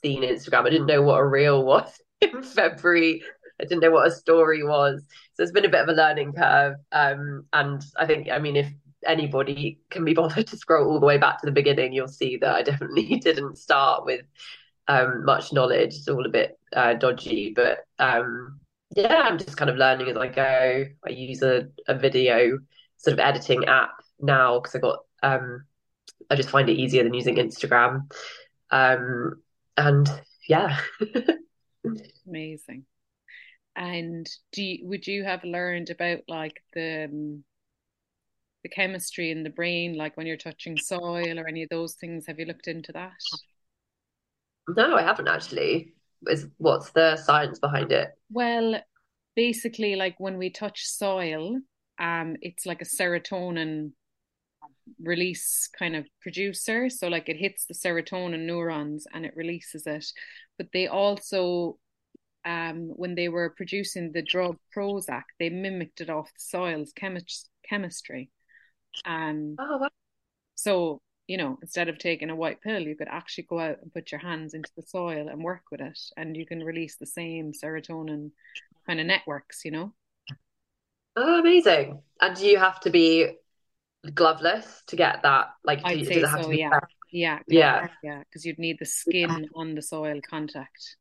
seen 0.02 0.24
Instagram. 0.24 0.66
I 0.66 0.70
didn't 0.70 0.88
know 0.88 1.02
what 1.02 1.20
a 1.20 1.26
reel 1.26 1.64
was 1.66 2.00
in 2.20 2.44
February. 2.44 3.24
I 3.62 3.66
didn't 3.66 3.82
know 3.82 3.92
what 3.92 4.08
a 4.08 4.12
story 4.12 4.64
was. 4.64 5.04
So 5.34 5.44
it's 5.44 5.52
been 5.52 5.66
a 5.66 5.70
bit 5.70 5.82
of 5.82 5.90
a 5.90 5.94
learning 5.94 6.34
curve. 6.34 6.76
Um, 6.92 7.46
and 7.54 7.84
I 7.98 8.06
think, 8.06 8.30
I 8.30 8.40
mean, 8.40 8.56
if 8.56 8.72
anybody 9.06 9.80
can 9.90 10.06
be 10.06 10.14
bothered 10.14 10.48
to 10.48 10.58
scroll 10.58 10.90
all 10.90 11.00
the 11.00 11.06
way 11.06 11.18
back 11.18 11.40
to 11.40 11.46
the 11.46 11.52
beginning, 11.52 11.94
you'll 11.94 12.08
see 12.08 12.38
that 12.38 12.56
I 12.56 12.62
definitely 12.64 13.16
didn't 13.24 13.58
start 13.58 14.06
with 14.06 14.26
um, 14.88 15.26
much 15.26 15.54
knowledge. 15.54 15.96
It's 15.96 16.08
all 16.08 16.26
a 16.26 16.30
bit 16.30 16.60
uh, 16.76 16.96
dodgy, 16.96 17.54
but 17.56 17.86
um, 18.00 18.60
yeah, 18.96 19.22
I'm 19.26 19.38
just 19.38 19.58
kind 19.58 19.70
of 19.70 19.78
learning 19.78 20.10
as 20.10 20.18
I 20.18 20.28
go. 20.28 20.86
I 21.06 21.10
use 21.10 21.42
a, 21.42 21.68
a 21.88 21.96
video 21.96 22.60
sort 22.98 23.14
of 23.14 23.20
editing 23.20 23.66
app 23.66 23.92
now 24.20 24.60
because 24.60 24.76
I 24.76 24.80
got 24.80 25.00
um, 25.24 25.66
I 26.30 26.36
just 26.36 26.50
find 26.50 26.70
it 26.70 26.78
easier 26.78 27.04
than 27.04 27.14
using 27.14 27.36
Instagram. 27.36 28.12
Um, 28.70 29.42
and 29.78 30.10
yeah. 30.48 30.80
Amazing. 32.28 32.86
And 33.82 34.30
do 34.52 34.62
you, 34.62 34.88
would 34.88 35.08
you 35.08 35.24
have 35.24 35.44
learned 35.44 35.90
about 35.90 36.20
like 36.28 36.62
the 36.76 37.06
um, 37.06 37.44
the 38.62 38.70
chemistry 38.70 39.32
in 39.32 39.42
the 39.42 39.50
brain, 39.50 39.98
like 39.98 40.16
when 40.16 40.28
you're 40.28 40.38
touching 40.38 40.78
soil 40.78 41.40
or 41.40 41.48
any 41.48 41.64
of 41.64 41.70
those 41.70 41.96
things? 41.96 42.28
Have 42.28 42.38
you 42.38 42.46
looked 42.46 42.68
into 42.68 42.92
that? 42.92 43.18
No, 44.78 44.96
I 44.96 45.02
haven't 45.02 45.28
actually. 45.28 45.94
Is 46.28 46.46
what's 46.58 46.92
the 46.92 47.18
science 47.18 47.58
behind 47.58 47.92
it? 47.92 48.10
Well, 48.32 48.80
basically, 49.36 49.96
like 49.96 50.20
when 50.20 50.38
we 50.38 50.52
touch 50.52 50.86
soil, 50.86 51.58
um, 52.00 52.36
it's 52.40 52.68
like 52.68 52.84
a 52.84 52.86
serotonin 52.86 53.94
release 55.02 55.68
kind 55.78 55.96
of 55.96 56.06
producer. 56.22 56.88
So 56.92 57.08
like 57.08 57.30
it 57.30 57.38
hits 57.38 57.66
the 57.66 57.74
serotonin 57.74 58.46
neurons 58.46 59.08
and 59.12 59.26
it 59.26 59.34
releases 59.36 59.88
it. 59.88 60.06
But 60.60 60.68
they 60.72 60.86
also 60.86 61.80
um 62.46 62.90
when 62.96 63.16
they 63.16 63.30
were 63.30 63.50
producing 63.52 64.12
the 64.12 64.22
drug 64.22 64.58
Prozac, 64.76 65.24
they 65.40 65.50
mimicked 65.50 66.02
it 66.02 66.10
off 66.10 66.28
the 66.34 66.40
soil's 66.40 66.94
chemi- 66.94 67.46
chemistry. 67.68 68.30
Um 69.06 69.60
Oh, 69.60 69.78
wow. 69.78 69.90
so 70.56 71.02
you 71.28 71.38
know, 71.38 71.58
instead 71.62 71.88
of 71.88 71.98
taking 71.98 72.30
a 72.30 72.36
white 72.36 72.60
pill, 72.62 72.82
you 72.82 72.96
could 72.96 73.08
actually 73.08 73.46
go 73.46 73.58
out 73.60 73.78
and 73.82 73.94
put 73.94 74.12
your 74.12 74.20
hands 74.20 74.54
into 74.54 74.72
the 74.76 74.82
soil 74.82 75.30
and 75.30 75.42
work 75.44 75.62
with 75.72 75.80
it, 75.80 75.98
and 76.18 76.36
you 76.36 76.46
can 76.46 76.62
release 76.64 76.98
the 76.98 77.06
same 77.06 77.54
serotonin 77.54 78.32
kind 78.86 79.00
of 79.00 79.06
networks, 79.06 79.64
you 79.64 79.72
know. 79.72 79.94
Oh, 81.16 81.40
amazing! 81.40 82.02
And 82.20 82.36
do 82.36 82.46
you 82.48 82.58
have 82.58 82.80
to 82.82 82.90
be 82.90 83.38
gloveless 84.14 84.84
to 84.88 84.96
get 84.96 85.24
that? 85.24 85.50
Like, 85.64 85.86
I'd 85.86 86.00
do, 86.00 86.06
say 86.06 86.20
does 86.20 86.24
it 86.24 86.30
have 86.30 86.42
so, 86.44 86.52
yeah, 86.52 86.80
yeah, 87.12 87.40
Yeah. 87.48 87.88
yeah, 88.04 88.24
because 88.24 88.46
you'd 88.46 88.60
need 88.60 88.78
the 88.80 88.86
skin 88.86 89.50
on 89.56 89.76
the 89.76 89.82
soil 89.82 90.20
contact. 90.28 90.98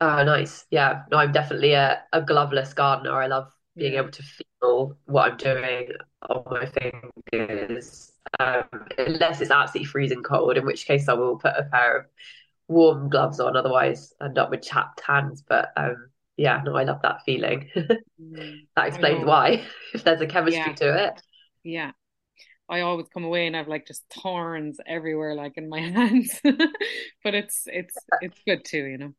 Oh, 0.00 0.22
nice. 0.24 0.66
Yeah. 0.70 1.02
No, 1.10 1.18
I'm 1.18 1.32
definitely 1.32 1.72
a, 1.74 2.02
a 2.12 2.22
gloveless 2.22 2.72
gardener. 2.74 3.12
I 3.12 3.26
love 3.26 3.52
being 3.78 3.94
able 3.94 4.10
to 4.10 4.22
feel 4.22 4.96
what 5.06 5.32
I'm 5.32 5.36
doing 5.36 5.88
on 6.28 6.42
my 6.50 6.66
fingers. 6.66 8.12
Um, 8.38 8.64
unless 8.98 9.40
it's 9.40 9.50
absolutely 9.50 9.86
freezing 9.86 10.22
cold, 10.22 10.56
in 10.56 10.64
which 10.64 10.86
case 10.86 11.08
I 11.08 11.14
will 11.14 11.36
put 11.36 11.52
a 11.56 11.64
pair 11.64 11.98
of 11.98 12.06
warm 12.68 13.10
gloves 13.10 13.40
on, 13.40 13.56
otherwise 13.56 14.14
I 14.20 14.26
end 14.26 14.38
up 14.38 14.50
with 14.50 14.62
chapped 14.62 15.00
hands. 15.00 15.42
But 15.46 15.70
um, 15.76 16.10
yeah, 16.36 16.62
no, 16.64 16.76
I 16.76 16.84
love 16.84 17.02
that 17.02 17.22
feeling. 17.24 17.70
mm, 18.18 18.66
That 18.76 18.86
explains 18.88 19.24
why, 19.24 19.64
if 19.94 20.04
there's 20.04 20.20
a 20.20 20.26
chemistry 20.26 20.72
Yeah, 20.72 20.76
to 20.76 21.06
it. 21.06 21.22
yeah. 21.64 21.92
I 22.70 22.80
always 22.82 23.08
come 23.14 23.24
away 23.24 23.46
and 23.46 23.56
I've 23.56 23.68
like 23.68 23.86
just 23.86 24.04
thorns 24.22 24.78
everywhere, 24.86 25.34
like 25.36 25.54
in 25.56 25.68
my 25.68 25.80
hands. 25.82 26.40
But 27.24 27.34
it's 27.34 27.64
it's 27.66 28.06
it's 28.20 28.40
good 28.46 28.64
too, 28.64 28.84
you 28.86 28.98
know. 28.98 29.14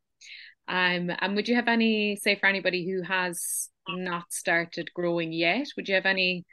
Um, 0.68 1.10
and 1.20 1.34
would 1.34 1.48
you 1.48 1.56
have 1.56 1.68
any, 1.68 2.16
say, 2.16 2.36
for 2.36 2.46
anybody 2.46 2.88
who 2.90 3.02
has 3.02 3.68
not 3.88 4.32
started 4.32 4.92
growing 4.94 5.32
yet, 5.32 5.66
would 5.76 5.88
you 5.88 5.94
have 5.94 6.06
any 6.06 6.44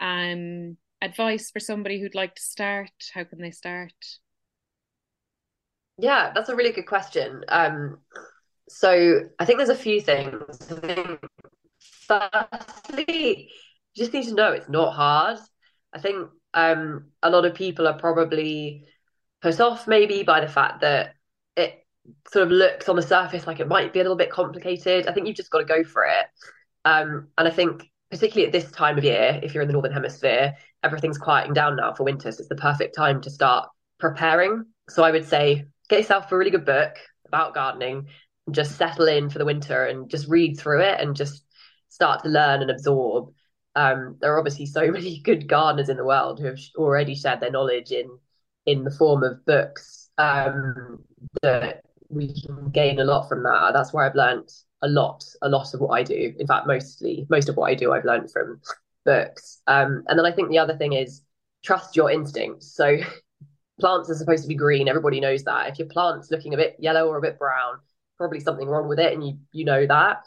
um 0.00 0.76
advice 1.02 1.50
for 1.50 1.60
somebody 1.60 2.00
who'd 2.00 2.14
like 2.14 2.34
to 2.34 2.42
start? 2.42 2.90
How 3.14 3.24
can 3.24 3.40
they 3.40 3.50
start? 3.50 3.92
Yeah, 5.98 6.32
that's 6.34 6.48
a 6.48 6.56
really 6.56 6.72
good 6.72 6.86
question. 6.86 7.44
Um, 7.48 7.98
so 8.68 9.22
I 9.38 9.44
think 9.44 9.58
there's 9.58 9.68
a 9.68 9.74
few 9.74 10.00
things. 10.00 10.58
Firstly, 11.78 13.50
you 13.94 14.04
just 14.04 14.12
need 14.12 14.24
to 14.26 14.34
know 14.34 14.52
it's 14.52 14.68
not 14.68 14.92
hard. 14.92 15.38
I 15.92 16.00
think 16.00 16.30
um, 16.54 17.06
a 17.22 17.30
lot 17.30 17.44
of 17.44 17.54
people 17.54 17.86
are 17.86 17.98
probably 17.98 18.86
put 19.42 19.60
off 19.60 19.86
maybe 19.86 20.22
by 20.22 20.40
the 20.40 20.48
fact 20.48 20.80
that 20.82 21.14
it 21.56 21.84
sort 22.30 22.44
of 22.44 22.50
looks 22.50 22.88
on 22.88 22.96
the 22.96 23.02
surface 23.02 23.46
like 23.46 23.60
it 23.60 23.68
might 23.68 23.92
be 23.92 24.00
a 24.00 24.02
little 24.02 24.16
bit 24.16 24.30
complicated. 24.30 25.06
I 25.06 25.12
think 25.12 25.26
you've 25.26 25.36
just 25.36 25.50
got 25.50 25.58
to 25.58 25.64
go 25.64 25.84
for 25.84 26.04
it. 26.04 26.26
Um, 26.84 27.28
and 27.36 27.46
I 27.48 27.50
think 27.50 27.90
particularly 28.10 28.46
at 28.46 28.52
this 28.52 28.70
time 28.72 28.98
of 28.98 29.04
year, 29.04 29.40
if 29.42 29.54
you're 29.54 29.62
in 29.62 29.68
the 29.68 29.72
Northern 29.72 29.92
Hemisphere, 29.92 30.54
everything's 30.82 31.18
quieting 31.18 31.52
down 31.52 31.76
now 31.76 31.92
for 31.92 32.04
winter, 32.04 32.30
so 32.32 32.40
it's 32.40 32.48
the 32.48 32.56
perfect 32.56 32.94
time 32.94 33.20
to 33.22 33.30
start 33.30 33.68
preparing. 33.98 34.64
So 34.88 35.04
I 35.04 35.10
would 35.10 35.26
say 35.28 35.66
get 35.88 36.00
yourself 36.00 36.30
a 36.32 36.36
really 36.36 36.50
good 36.50 36.64
book 36.64 36.96
about 37.26 37.54
gardening, 37.54 38.08
and 38.46 38.54
just 38.54 38.76
settle 38.76 39.06
in 39.06 39.30
for 39.30 39.38
the 39.38 39.44
winter 39.44 39.84
and 39.84 40.10
just 40.10 40.28
read 40.28 40.58
through 40.58 40.82
it 40.82 41.00
and 41.00 41.14
just 41.14 41.44
start 41.88 42.22
to 42.22 42.28
learn 42.28 42.62
and 42.62 42.70
absorb. 42.70 43.32
Um, 43.76 44.16
there 44.20 44.34
are 44.34 44.38
obviously 44.38 44.66
so 44.66 44.90
many 44.90 45.20
good 45.20 45.48
gardeners 45.48 45.88
in 45.88 45.96
the 45.96 46.04
world 46.04 46.40
who 46.40 46.46
have 46.46 46.58
already 46.76 47.14
shared 47.14 47.40
their 47.40 47.50
knowledge 47.50 47.92
in 47.92 48.08
in 48.66 48.84
the 48.84 48.90
form 48.90 49.22
of 49.22 49.44
books 49.46 50.10
um, 50.18 51.02
that 51.42 51.82
we 52.10 52.34
can 52.42 52.70
gain 52.70 52.98
a 52.98 53.04
lot 53.04 53.28
from 53.28 53.42
that. 53.44 53.70
That's 53.72 53.92
where 53.92 54.04
I've 54.04 54.14
learned 54.14 54.50
a 54.82 54.88
lot, 54.88 55.24
a 55.42 55.48
lot 55.48 55.72
of 55.74 55.80
what 55.80 55.90
I 55.98 56.02
do. 56.02 56.34
In 56.38 56.46
fact, 56.46 56.66
mostly 56.66 57.26
most 57.30 57.48
of 57.48 57.56
what 57.56 57.70
I 57.70 57.74
do 57.74 57.92
I've 57.92 58.04
learned 58.04 58.30
from 58.30 58.60
books. 59.04 59.60
Um, 59.66 60.04
and 60.08 60.18
then 60.18 60.26
I 60.26 60.32
think 60.32 60.50
the 60.50 60.58
other 60.58 60.76
thing 60.76 60.92
is 60.92 61.22
trust 61.64 61.96
your 61.96 62.10
instincts. 62.10 62.74
So 62.74 62.98
plants 63.80 64.10
are 64.10 64.14
supposed 64.14 64.42
to 64.42 64.48
be 64.48 64.54
green. 64.54 64.88
Everybody 64.88 65.20
knows 65.20 65.44
that. 65.44 65.68
If 65.68 65.78
your 65.78 65.88
plant's 65.88 66.30
looking 66.30 66.54
a 66.54 66.56
bit 66.56 66.76
yellow 66.78 67.08
or 67.08 67.18
a 67.18 67.22
bit 67.22 67.38
brown, 67.38 67.78
probably 68.16 68.40
something 68.40 68.68
wrong 68.68 68.88
with 68.88 68.98
it, 68.98 69.12
and 69.12 69.26
you 69.26 69.38
you 69.52 69.64
know 69.64 69.86
that. 69.86 70.22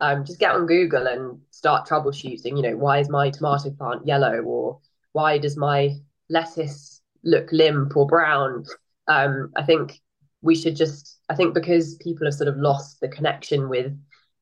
Um, 0.00 0.24
just 0.24 0.38
get 0.38 0.54
on 0.54 0.66
Google 0.66 1.06
and 1.06 1.40
start 1.50 1.88
troubleshooting. 1.88 2.56
You 2.56 2.62
know, 2.62 2.76
why 2.76 2.98
is 2.98 3.08
my 3.08 3.30
tomato 3.30 3.70
plant 3.70 4.06
yellow, 4.06 4.42
or 4.42 4.80
why 5.12 5.38
does 5.38 5.56
my 5.56 5.94
lettuce 6.28 7.00
look 7.24 7.50
limp 7.50 7.96
or 7.96 8.06
brown? 8.06 8.64
Um, 9.08 9.52
I 9.56 9.64
think 9.64 10.00
we 10.42 10.54
should 10.54 10.76
just. 10.76 11.17
I 11.28 11.34
think 11.34 11.54
because 11.54 11.96
people 11.96 12.26
have 12.26 12.34
sort 12.34 12.48
of 12.48 12.56
lost 12.56 13.00
the 13.00 13.08
connection 13.08 13.68
with 13.68 13.96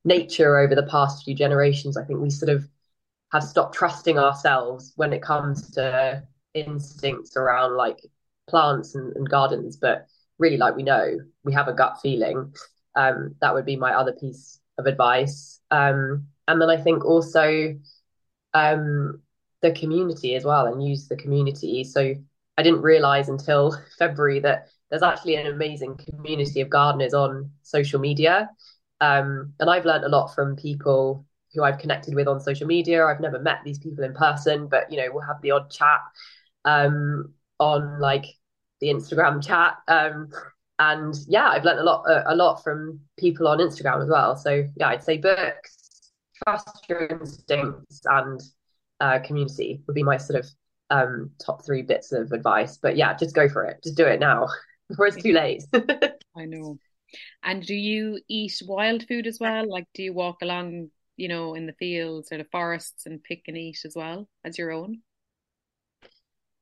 nature 0.05 0.59
over 0.59 0.75
the 0.75 0.85
past 0.85 1.25
few 1.25 1.35
generations, 1.35 1.97
I 1.97 2.05
think 2.05 2.21
we 2.21 2.31
sort 2.31 2.51
of 2.51 2.69
have 3.33 3.43
stopped 3.43 3.75
trusting 3.75 4.19
ourselves 4.19 4.93
when 4.97 5.13
it 5.13 5.23
comes 5.23 5.71
to 5.73 6.23
instincts 6.55 7.37
around 7.37 7.77
like 7.77 7.99
plants 8.49 8.95
and, 8.95 9.15
and 9.17 9.29
gardens, 9.29 9.77
but 9.77 10.07
really, 10.39 10.57
like 10.57 10.77
we 10.77 10.83
know, 10.83 11.19
we 11.45 11.53
have 11.53 11.69
a 11.69 11.73
gut 11.73 11.99
feeling. 12.01 12.55
Um, 12.95 13.35
that 13.41 13.55
would 13.55 13.67
be 13.67 13.77
my 13.77 13.93
other 13.95 14.13
piece 14.13 14.61
of 14.79 14.87
advice. 14.87 15.61
Um, 15.71 16.29
and 16.49 16.61
then 16.61 16.71
I 16.71 16.77
think 16.77 17.05
also 17.05 17.75
um, 18.55 19.21
the 19.63 19.73
community 19.73 20.35
as 20.35 20.45
well, 20.45 20.67
and 20.67 20.87
use 20.87 21.09
the 21.09 21.17
community. 21.17 21.85
So 21.85 22.15
I 22.57 22.63
didn't 22.63 22.83
realize 22.83 23.29
until 23.29 23.77
February 23.99 24.41
that 24.41 24.69
there's 24.91 25.03
actually 25.03 25.37
an 25.37 25.47
amazing 25.47 25.97
community 25.97 26.61
of 26.61 26.71
gardeners 26.71 27.15
on 27.15 27.51
social 27.63 28.01
media. 28.01 28.51
Um, 29.01 29.53
and 29.61 29.69
I've 29.69 29.85
learned 29.85 30.05
a 30.05 30.09
lot 30.09 30.35
from 30.35 30.57
people 30.57 31.27
who 31.55 31.63
I've 31.63 31.79
connected 31.79 32.15
with 32.15 32.29
on 32.29 32.41
social 32.41 32.67
media. 32.67 33.05
I've 33.05 33.21
never 33.21 33.39
met 33.39 33.61
these 33.65 33.79
people 33.79 34.05
in 34.05 34.15
person, 34.15 34.69
but 34.69 34.91
you 34.91 34.99
know, 34.99 35.09
we'll 35.13 35.27
have 35.27 35.41
the 35.43 35.51
odd 35.53 35.71
chat 35.71 36.01
um, 36.65 37.33
on 37.59 38.01
like 38.01 38.27
the 38.81 38.89
Instagram 38.89 39.45
chat. 39.45 39.77
Um, 39.89 40.31
and 40.79 41.15
yeah, 41.27 41.49
I've 41.49 41.65
learned 41.65 41.81
a 41.81 41.85
lot, 41.85 42.05
a, 42.07 42.35
a 42.35 42.37
lot 42.37 42.63
from 42.63 43.01
people 43.19 43.49
on 43.49 43.59
Instagram 43.59 44.03
as 44.03 44.09
well. 44.09 44.37
So 44.37 44.65
yeah, 44.77 44.89
I'd 44.89 45.03
say 45.03 45.19
books, 45.19 46.13
trust 46.45 46.87
your 46.89 47.07
instincts, 47.07 48.03
and 48.05 48.41
uh, 49.01 49.19
community 49.21 49.83
would 49.87 49.95
be 49.95 50.03
my 50.03 50.19
sort 50.19 50.41
of 50.41 50.47
um, 50.91 51.31
top 51.45 51.65
three 51.65 51.83
bits 51.83 52.13
of 52.13 52.33
advice. 52.33 52.77
But 52.77 52.97
yeah, 52.97 53.17
just 53.17 53.35
go 53.35 53.49
for 53.49 53.65
it. 53.65 53.83
Just 53.83 53.97
do 53.97 54.05
it 54.05 54.21
now 54.21 54.49
before 54.89 55.07
it's 55.07 55.23
too 55.23 55.33
late. 55.33 55.65
I 56.37 56.45
know. 56.45 56.79
And 57.43 57.65
do 57.65 57.75
you 57.75 58.21
eat 58.29 58.61
wild 58.67 59.07
food 59.07 59.27
as 59.27 59.39
well? 59.41 59.69
Like, 59.69 59.87
do 59.95 60.03
you 60.03 60.13
walk 60.13 60.39
along, 60.43 60.91
you 61.17 61.29
know, 61.29 61.55
in 61.55 61.67
the 61.67 61.73
fields 61.75 62.31
or 62.33 62.39
the 62.39 62.47
forests 62.51 63.07
and 63.07 63.23
pick 63.23 63.45
and 63.47 63.57
eat 63.57 63.81
as 63.85 63.95
well 63.95 64.29
as 64.45 64.59
your 64.59 64.73
own? 64.73 65.03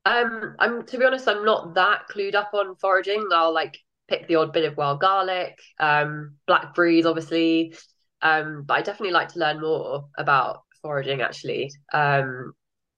Um, 0.07 0.55
I'm 0.59 0.85
to 0.87 0.99
be 0.99 1.05
honest, 1.05 1.29
I'm 1.29 1.45
not 1.45 1.75
that 1.75 2.03
clued 2.11 2.35
up 2.35 2.51
on 2.53 2.77
foraging. 2.77 3.27
I'll 3.33 3.55
like 3.55 3.79
pick 4.09 4.29
the 4.29 4.37
odd 4.37 4.53
bit 4.53 4.65
of 4.67 4.77
wild 4.77 5.01
garlic, 5.01 5.59
um, 5.81 6.37
blackberries, 6.47 7.07
obviously. 7.07 7.75
Um, 8.21 8.65
but 8.67 8.75
I 8.75 8.83
definitely 8.83 9.13
like 9.13 9.29
to 9.31 9.39
learn 9.39 9.61
more 9.61 10.07
about 10.19 10.63
foraging 10.83 11.23
actually. 11.23 11.71
Um, 11.93 12.53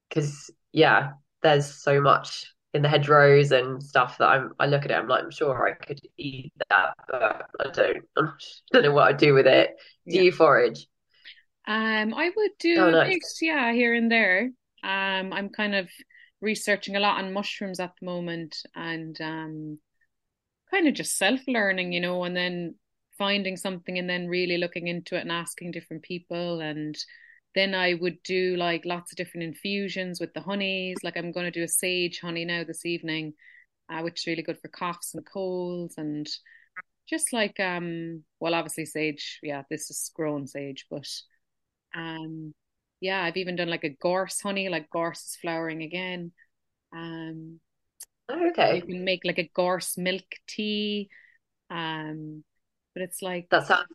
because 0.09 0.51
yeah, 0.73 1.13
there's 1.43 1.67
so 1.67 2.01
much 2.01 2.47
in 2.77 2.83
the 2.83 2.89
hedgerows 2.89 3.53
and 3.53 3.83
stuff 3.83 4.19
that 4.19 4.29
I'm 4.29 4.55
I 4.61 4.67
look 4.67 4.85
at 4.85 4.91
it, 4.93 4.95
I'm 4.95 5.09
like, 5.09 5.25
I'm 5.25 5.31
sure 5.33 5.69
I 5.69 5.75
could 5.75 6.01
eat 6.19 6.53
that, 6.71 6.95
but 7.09 7.51
I 7.61 7.71
don't 7.73 8.05
I 8.19 8.29
don't 8.73 8.83
know 8.85 8.93
what 8.93 9.09
I'd 9.09 9.19
do 9.19 9.35
with 9.35 9.47
it. 9.49 9.77
Do 10.11 10.19
Yeah. 10.19 10.23
you 10.23 10.33
forage? 10.33 10.87
Um, 11.67 12.15
I 12.15 12.31
would 12.35 12.53
do 12.59 12.77
Oh, 12.77 12.89
a 12.89 12.95
bit, 12.97 13.21
yeah, 13.41 13.73
here 13.73 13.95
and 13.95 14.11
there. 14.11 14.51
Um, 14.85 15.33
I'm 15.33 15.49
kind 15.49 15.75
of 15.75 15.89
researching 16.41 16.95
a 16.97 17.01
lot 17.01 17.19
on 17.19 17.33
mushrooms 17.33 17.81
at 17.81 17.93
the 17.99 18.07
moment 18.07 18.57
and 18.75 19.19
um 19.21 19.79
kind 20.71 20.89
of 20.89 20.95
just 20.95 21.17
self-learning, 21.19 21.93
you 21.93 22.01
know, 22.01 22.25
and 22.25 22.37
then 22.37 22.77
finding 23.19 23.57
something 23.57 23.99
and 23.99 24.11
then 24.11 24.29
really 24.29 24.59
looking 24.59 24.89
into 24.89 25.17
it 25.17 25.23
and 25.23 25.33
asking 25.33 25.73
different 25.73 26.03
people. 26.05 26.61
And 26.61 26.97
then 27.57 27.75
I 27.75 27.95
would 27.95 28.23
do 28.23 28.55
like 28.57 28.85
lots 28.85 29.13
of 29.13 29.17
different 29.17 29.45
infusions 29.45 30.21
with 30.21 30.33
the 30.35 30.41
honeys. 30.43 30.99
Like 31.03 31.17
I'm 31.17 31.33
going 31.33 31.47
to 31.47 31.51
do 31.51 31.65
a 31.65 31.69
sage 31.69 32.21
honey 32.21 32.45
now 32.45 32.63
this 32.63 32.87
evening, 32.87 33.33
uh, 33.91 34.03
which 34.03 34.21
is 34.21 34.27
really 34.27 34.43
good 34.43 34.61
for 34.61 34.69
coughs 34.69 35.15
and 35.15 35.27
colds 35.27 35.95
and 35.99 36.29
just 37.09 37.33
like 37.33 37.59
um 37.59 38.23
well 38.41 38.55
obviously 38.55 38.85
sage, 38.85 39.41
yeah, 39.43 39.63
this 39.71 39.91
is 39.91 40.11
grown 40.15 40.47
sage, 40.47 40.87
but 40.91 41.09
um 41.95 42.55
yeah, 43.01 43.23
I've 43.23 43.37
even 43.37 43.57
done 43.57 43.69
like 43.69 43.85
a 43.85 43.97
gorse 44.01 44.41
honey, 44.41 44.69
like 44.69 44.91
gorse 44.91 45.21
is 45.21 45.39
flowering 45.41 45.83
again. 45.83 46.33
Um 46.95 47.61
Oh, 48.29 48.45
you 48.45 48.83
can 48.83 49.05
make 49.05 49.21
like 49.25 49.39
a 49.39 49.51
gorse 49.55 49.97
milk 49.97 50.25
tea. 50.49 51.09
Um, 51.71 52.43
but 52.95 53.03
it's 53.03 53.23
like, 53.23 53.49
That 53.51 53.67
sounds 53.67 53.87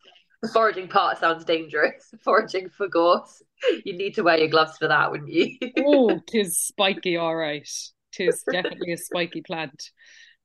the 0.41 0.47
foraging 0.47 0.87
part 0.87 1.19
sounds 1.19 1.45
dangerous. 1.45 2.13
Foraging 2.23 2.69
for 2.69 2.87
gorse. 2.87 3.41
You'd 3.85 3.97
need 3.97 4.15
to 4.15 4.23
wear 4.23 4.39
your 4.39 4.47
gloves 4.47 4.77
for 4.77 4.87
that, 4.87 5.11
wouldn't 5.11 5.31
you? 5.31 5.57
oh, 5.85 6.19
tis 6.27 6.57
spiky, 6.57 7.17
all 7.17 7.35
right. 7.35 7.67
Tis 8.11 8.43
definitely 8.51 8.93
a 8.93 8.97
spiky 8.97 9.41
plant. 9.41 9.91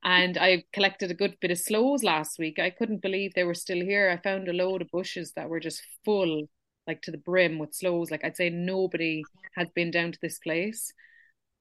And 0.03 0.37
I 0.37 0.63
collected 0.71 1.09
a 1.09 1.15
good 1.15 1.35
bit 1.41 1.51
of 1.51 1.57
sloes 1.57 2.03
last 2.03 2.37
week. 2.37 2.59
I 2.59 2.69
couldn't 2.69 3.01
believe 3.01 3.33
they 3.33 3.43
were 3.43 3.55
still 3.55 3.81
here. 3.81 4.09
I 4.09 4.21
found 4.21 4.47
a 4.47 4.53
load 4.53 4.83
of 4.83 4.91
bushes 4.91 5.33
that 5.35 5.49
were 5.49 5.59
just 5.59 5.81
full, 6.05 6.47
like 6.85 7.01
to 7.01 7.11
the 7.11 7.17
brim 7.17 7.57
with 7.57 7.73
sloes. 7.73 8.11
Like 8.11 8.23
I'd 8.23 8.37
say 8.37 8.49
nobody 8.49 9.23
had 9.55 9.73
been 9.73 9.89
down 9.89 10.11
to 10.11 10.19
this 10.21 10.37
place. 10.37 10.93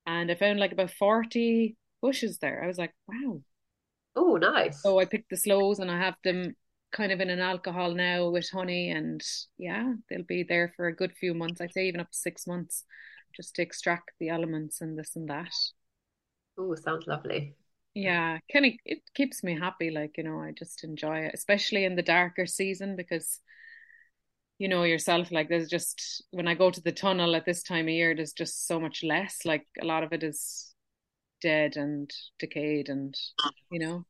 And 0.04 0.30
I 0.30 0.34
found 0.34 0.60
like 0.60 0.72
about 0.72 0.90
40 0.90 1.74
bushes 2.02 2.38
there. 2.38 2.62
I 2.62 2.66
was 2.66 2.78
like, 2.78 2.92
wow. 3.08 3.40
Oh, 4.14 4.36
nice. 4.36 4.82
So 4.82 4.98
I 4.98 5.06
picked 5.06 5.30
the 5.30 5.36
sloes 5.36 5.78
and 5.78 5.90
I 5.90 5.98
have 5.98 6.16
them 6.22 6.54
kind 6.96 7.12
of 7.12 7.20
in 7.20 7.30
an 7.30 7.40
alcohol 7.40 7.92
now 7.92 8.28
with 8.30 8.48
honey 8.50 8.90
and 8.90 9.22
yeah, 9.58 9.92
they'll 10.08 10.22
be 10.22 10.42
there 10.42 10.72
for 10.76 10.86
a 10.86 10.96
good 10.96 11.12
few 11.12 11.34
months. 11.34 11.60
I'd 11.60 11.72
say 11.72 11.86
even 11.86 12.00
up 12.00 12.10
to 12.10 12.18
six 12.18 12.46
months 12.46 12.84
just 13.34 13.54
to 13.56 13.62
extract 13.62 14.12
the 14.18 14.30
elements 14.30 14.80
and 14.80 14.98
this 14.98 15.14
and 15.14 15.28
that. 15.28 15.52
Oh, 16.58 16.74
sounds 16.74 17.06
lovely. 17.06 17.54
Yeah, 17.94 18.38
kind 18.52 18.66
of 18.66 18.72
it 18.84 19.00
keeps 19.14 19.42
me 19.44 19.58
happy, 19.58 19.90
like, 19.90 20.16
you 20.16 20.24
know, 20.24 20.40
I 20.40 20.52
just 20.52 20.84
enjoy 20.84 21.20
it, 21.20 21.32
especially 21.34 21.84
in 21.84 21.96
the 21.96 22.02
darker 22.02 22.46
season 22.46 22.96
because 22.96 23.40
you 24.58 24.68
know 24.68 24.84
yourself, 24.84 25.30
like 25.30 25.48
there's 25.50 25.68
just 25.68 26.24
when 26.30 26.48
I 26.48 26.54
go 26.54 26.70
to 26.70 26.80
the 26.80 26.92
tunnel 26.92 27.36
at 27.36 27.44
this 27.44 27.62
time 27.62 27.86
of 27.86 27.90
year, 27.90 28.14
there's 28.14 28.32
just 28.32 28.66
so 28.66 28.80
much 28.80 29.02
less. 29.02 29.44
Like 29.44 29.66
a 29.80 29.84
lot 29.84 30.02
of 30.02 30.12
it 30.12 30.22
is 30.22 30.74
dead 31.42 31.76
and 31.76 32.10
decayed 32.38 32.88
and 32.88 33.14
you 33.70 33.80
know. 33.80 34.06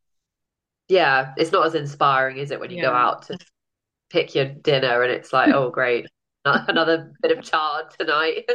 Yeah, 0.89 1.33
it's 1.37 1.53
not 1.53 1.67
as 1.67 1.75
inspiring, 1.75 2.39
is 2.39 2.51
it, 2.51 2.61
when 2.61 2.71
you 2.71 2.79
go 2.79 2.93
out 2.93 3.23
to 3.27 3.39
pick 4.11 4.35
your 4.35 4.47
dinner 4.47 5.03
and 5.03 5.13
it's 5.13 5.33
like, 5.33 5.53
oh, 5.53 5.71
great, 5.71 6.09
another 6.45 7.15
bit 7.23 7.37
of 7.39 7.45
chard 7.45 7.87
tonight. 7.99 8.49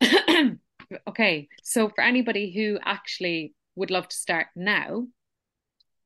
Okay, 1.08 1.48
so 1.62 1.88
for 1.88 2.00
anybody 2.02 2.52
who 2.52 2.78
actually 2.84 3.54
would 3.74 3.90
love 3.90 4.08
to 4.08 4.16
start 4.16 4.46
now, 4.54 5.08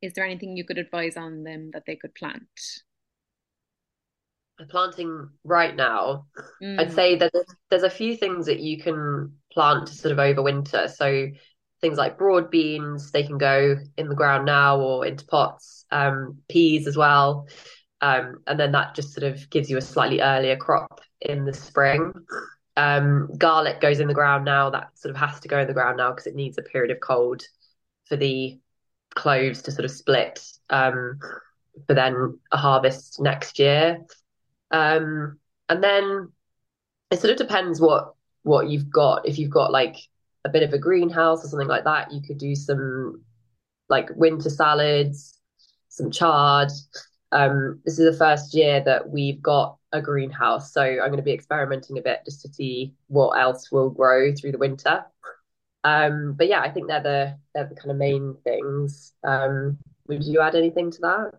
is 0.03 0.13
there 0.15 0.25
anything 0.27 0.57
you 0.57 0.65
could 0.65 0.79
advise 0.79 1.17
on 1.17 1.43
them 1.45 1.71
that 1.73 1.85
they 1.87 1.97
could 1.97 2.15
plant? 2.15 2.49
Planting 4.69 5.31
right 5.43 5.75
now, 5.75 6.27
I'd 6.77 6.93
Mm, 6.93 6.93
say 6.93 7.17
that 7.17 7.33
there's, 7.33 7.47
there's 7.71 7.83
a 7.83 7.89
few 7.91 8.15
things 8.15 8.45
that 8.45 8.61
you 8.61 8.79
can 8.83 9.39
plant 9.53 9.87
to 9.89 9.95
sort 9.95 10.13
of 10.13 10.19
overwinter. 10.19 10.91
So 10.91 11.29
things 11.81 11.99
like 11.99 12.19
broad 12.19 12.51
beans, 12.51 13.11
they 13.11 13.23
can 13.23 13.39
go 13.39 13.77
in 13.97 14.09
the 14.09 14.15
ground 14.15 14.45
now 14.45 14.79
or 14.81 15.07
into 15.07 15.25
pots, 15.27 15.87
um, 15.91 16.39
peas 16.49 16.87
as 16.87 16.97
well. 16.97 17.49
Um, 18.01 18.43
and 18.47 18.59
then 18.59 18.73
that 18.73 18.95
just 18.95 19.13
sort 19.13 19.33
of 19.33 19.49
gives 19.51 19.71
you 19.71 19.77
a 19.77 19.83
slightly 19.83 20.21
earlier 20.21 20.57
crop 20.57 21.01
in 21.21 21.45
the 21.45 21.53
spring. 21.53 22.13
Um, 22.77 23.31
garlic 23.37 23.81
goes 23.81 24.01
in 24.01 24.09
the 24.09 24.15
ground 24.15 24.45
now. 24.45 24.71
That 24.71 24.89
sort 24.95 25.15
of 25.15 25.21
has 25.21 25.41
to 25.41 25.49
go 25.49 25.59
in 25.59 25.67
the 25.67 25.75
ground 25.75 25.99
now 25.99 26.11
because 26.11 26.27
it 26.27 26.35
needs 26.35 26.59
a 26.59 26.63
period 26.63 26.91
of 26.91 27.01
cold 27.01 27.43
for 28.07 28.17
the 28.17 28.59
cloves 29.15 29.63
to 29.63 29.73
sort 29.73 29.85
of 29.85 29.91
split 29.91 30.43
um, 30.71 31.19
for 31.87 31.95
then 31.95 32.39
a 32.53 32.57
harvest 32.57 33.21
next 33.21 33.59
year. 33.59 33.99
Um, 34.71 35.39
and 35.69 35.83
then 35.83 36.29
it 37.11 37.21
sort 37.21 37.33
of 37.33 37.37
depends 37.37 37.81
what 37.81 38.15
what 38.43 38.69
you've 38.69 38.91
got. 38.91 39.27
If 39.27 39.39
you've 39.39 39.51
got 39.51 39.73
like 39.73 39.97
a 40.45 40.49
bit 40.49 40.63
of 40.63 40.73
a 40.73 40.79
greenhouse 40.79 41.45
or 41.45 41.49
something 41.49 41.69
like 41.69 41.85
that, 41.85 42.13
you 42.13 42.21
could 42.23 42.39
do 42.39 42.55
some 42.55 43.23
like 43.89 44.09
winter 44.17 44.51
salads, 44.51 45.39
some 45.89 46.11
chard. 46.11 46.71
Um, 47.33 47.81
this 47.85 47.99
is 47.99 48.11
the 48.11 48.19
first 48.19 48.55
year 48.55 48.81
that 48.85 49.09
we've 49.09 49.43
got 49.43 49.77
a 49.93 50.01
greenhouse, 50.01 50.73
so 50.73 50.83
I'm 50.83 50.99
going 50.99 51.17
to 51.17 51.23
be 51.23 51.33
experimenting 51.33 51.99
a 51.99 52.03
bit 52.03 52.21
just 52.25 52.43
to 52.43 52.49
see 52.49 52.95
what 53.09 53.39
else 53.39 53.71
will 53.71 53.91
grow 53.91 54.35
through 54.35 54.53
the 54.53 54.59
winter. 54.59 55.05
Um, 55.85 56.35
but 56.37 56.49
yeah, 56.49 56.61
I 56.61 56.71
think 56.71 56.89
they're 56.89 57.03
the 57.03 57.39
they're 57.55 57.67
the 57.67 57.75
kind 57.75 57.91
of 57.91 57.97
main 57.97 58.37
things. 58.45 59.15
Um, 59.25 59.79
would 60.09 60.25
you 60.25 60.41
add 60.41 60.55
anything 60.55 60.91
to 60.93 61.01
that? 61.03 61.31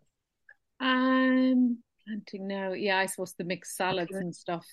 um, 0.79 1.77
planting 2.05 2.47
now. 2.47 2.73
Yeah, 2.73 2.97
I 2.97 3.05
suppose 3.05 3.33
the 3.37 3.43
mixed 3.43 3.77
salads 3.77 4.19
and 4.19 4.35
stuff. 4.35 4.65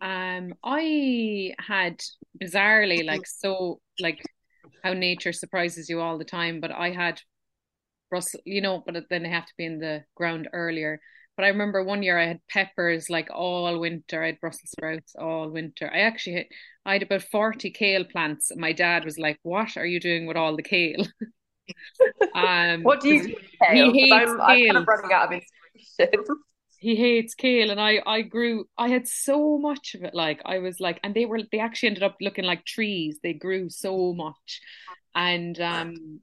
Um, 0.00 0.54
I 0.62 1.54
had 1.58 2.00
bizarrely 2.42 3.04
like 3.12 3.26
so 3.26 3.80
like 4.00 4.22
how 4.82 4.92
nature 4.92 5.32
surprises 5.32 5.88
you 5.88 6.00
all 6.00 6.18
the 6.18 6.24
time, 6.24 6.60
but 6.60 6.70
I 6.70 6.90
had 6.90 7.20
Brussels, 8.10 8.42
you 8.44 8.60
know, 8.60 8.82
but 8.84 9.04
then 9.10 9.22
they 9.22 9.28
have 9.28 9.46
to 9.46 9.54
be 9.58 9.66
in 9.66 9.78
the 9.78 10.04
ground 10.14 10.48
earlier. 10.52 11.00
But 11.36 11.44
I 11.44 11.48
remember 11.48 11.84
one 11.84 12.02
year 12.02 12.18
I 12.18 12.26
had 12.26 12.40
peppers 12.48 13.08
like 13.08 13.28
all 13.32 13.78
winter. 13.78 14.22
I 14.22 14.26
had 14.26 14.40
Brussels 14.40 14.70
sprouts 14.70 15.14
all 15.16 15.50
winter. 15.50 15.88
I 15.92 16.00
actually 16.00 16.36
had, 16.36 16.46
I 16.84 16.92
had 16.94 17.02
about 17.02 17.22
40 17.22 17.70
kale 17.70 18.04
plants. 18.04 18.50
My 18.56 18.72
dad 18.72 19.04
was 19.04 19.18
like, 19.18 19.38
"What 19.42 19.76
are 19.76 19.86
you 19.86 20.00
doing 20.00 20.26
with 20.26 20.36
all 20.36 20.56
the 20.56 20.62
kale?" 20.62 21.06
Um, 22.34 22.82
What 22.82 23.00
do 23.00 23.08
you 23.08 23.22
do 23.22 23.34
with 23.34 23.44
he 23.50 23.58
kale? 23.66 23.92
Because 23.92 24.10
hates 24.10 24.30
I'm 24.30 24.40
I'm 24.40 24.66
kind 24.66 24.76
of 24.78 24.88
running 24.88 25.12
out 25.12 25.26
of 25.26 25.32
inspiration. 25.32 26.42
He 26.78 26.94
hates 26.94 27.34
kale, 27.34 27.70
and 27.70 27.80
I 27.80 28.00
I 28.06 28.22
grew. 28.22 28.68
I 28.78 28.88
had 28.88 29.08
so 29.08 29.58
much 29.58 29.94
of 29.94 30.04
it. 30.04 30.14
Like 30.14 30.40
I 30.44 30.58
was 30.58 30.78
like, 30.80 31.00
and 31.02 31.14
they 31.14 31.26
were 31.26 31.40
they 31.50 31.58
actually 31.58 31.88
ended 31.88 32.04
up 32.04 32.16
looking 32.20 32.44
like 32.44 32.64
trees. 32.64 33.18
They 33.22 33.32
grew 33.32 33.68
so 33.68 34.12
much, 34.14 34.60
and 35.14 35.60
um, 35.60 36.20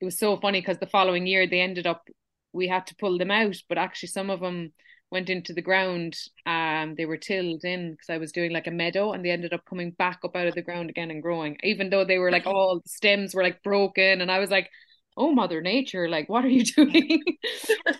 it 0.00 0.04
was 0.04 0.18
so 0.18 0.36
funny 0.36 0.60
because 0.60 0.78
the 0.78 0.86
following 0.86 1.26
year 1.26 1.46
they 1.46 1.60
ended 1.60 1.86
up 1.86 2.06
we 2.52 2.68
had 2.68 2.86
to 2.88 2.96
pull 2.96 3.18
them 3.18 3.30
out, 3.30 3.56
but 3.68 3.78
actually 3.78 4.08
some 4.10 4.30
of 4.30 4.40
them 4.40 4.72
went 5.10 5.30
into 5.30 5.54
the 5.54 5.62
ground. 5.62 6.16
Um, 6.46 6.94
they 6.96 7.06
were 7.06 7.16
tilled 7.16 7.64
in 7.64 7.92
because 7.92 8.10
I 8.10 8.18
was 8.18 8.32
doing 8.32 8.52
like 8.52 8.66
a 8.66 8.70
meadow, 8.70 9.12
and 9.12 9.24
they 9.24 9.30
ended 9.30 9.54
up 9.54 9.64
coming 9.64 9.92
back 9.92 10.20
up 10.24 10.36
out 10.36 10.46
of 10.48 10.54
the 10.54 10.62
ground 10.62 10.90
again 10.90 11.10
and 11.10 11.22
growing, 11.22 11.56
even 11.62 11.88
though 11.90 12.04
they 12.04 12.18
were 12.18 12.30
like 12.30 12.46
all 12.46 12.80
the 12.80 12.88
stems 12.88 13.34
were 13.34 13.42
like 13.42 13.62
broken, 13.62 14.20
and 14.20 14.30
I 14.30 14.38
was 14.38 14.50
like. 14.50 14.68
Oh, 15.16 15.32
Mother 15.32 15.60
Nature, 15.60 16.08
like, 16.08 16.28
what 16.28 16.44
are 16.44 16.48
you 16.48 16.64
doing? 16.76 17.22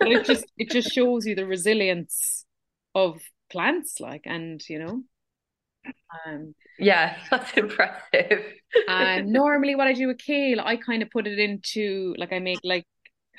But 0.02 0.12
it 0.12 0.24
just 0.24 0.46
it 0.58 0.70
just 0.70 0.90
shows 0.90 1.26
you 1.26 1.34
the 1.34 1.46
resilience 1.46 2.44
of 2.94 3.20
plants, 3.50 4.00
like, 4.00 4.22
and 4.26 4.62
you 4.68 4.78
know, 4.78 5.02
um, 6.26 6.54
Yeah, 6.78 7.16
that's 7.30 7.52
impressive. 7.56 8.44
and 8.86 9.32
normally 9.32 9.74
what 9.74 9.86
I 9.88 9.92
do 9.92 10.08
with 10.08 10.18
kale, 10.18 10.60
I 10.60 10.76
kind 10.76 11.02
of 11.02 11.10
put 11.10 11.26
it 11.26 11.38
into 11.38 12.14
like 12.18 12.32
I 12.32 12.38
make 12.38 12.60
like 12.64 12.86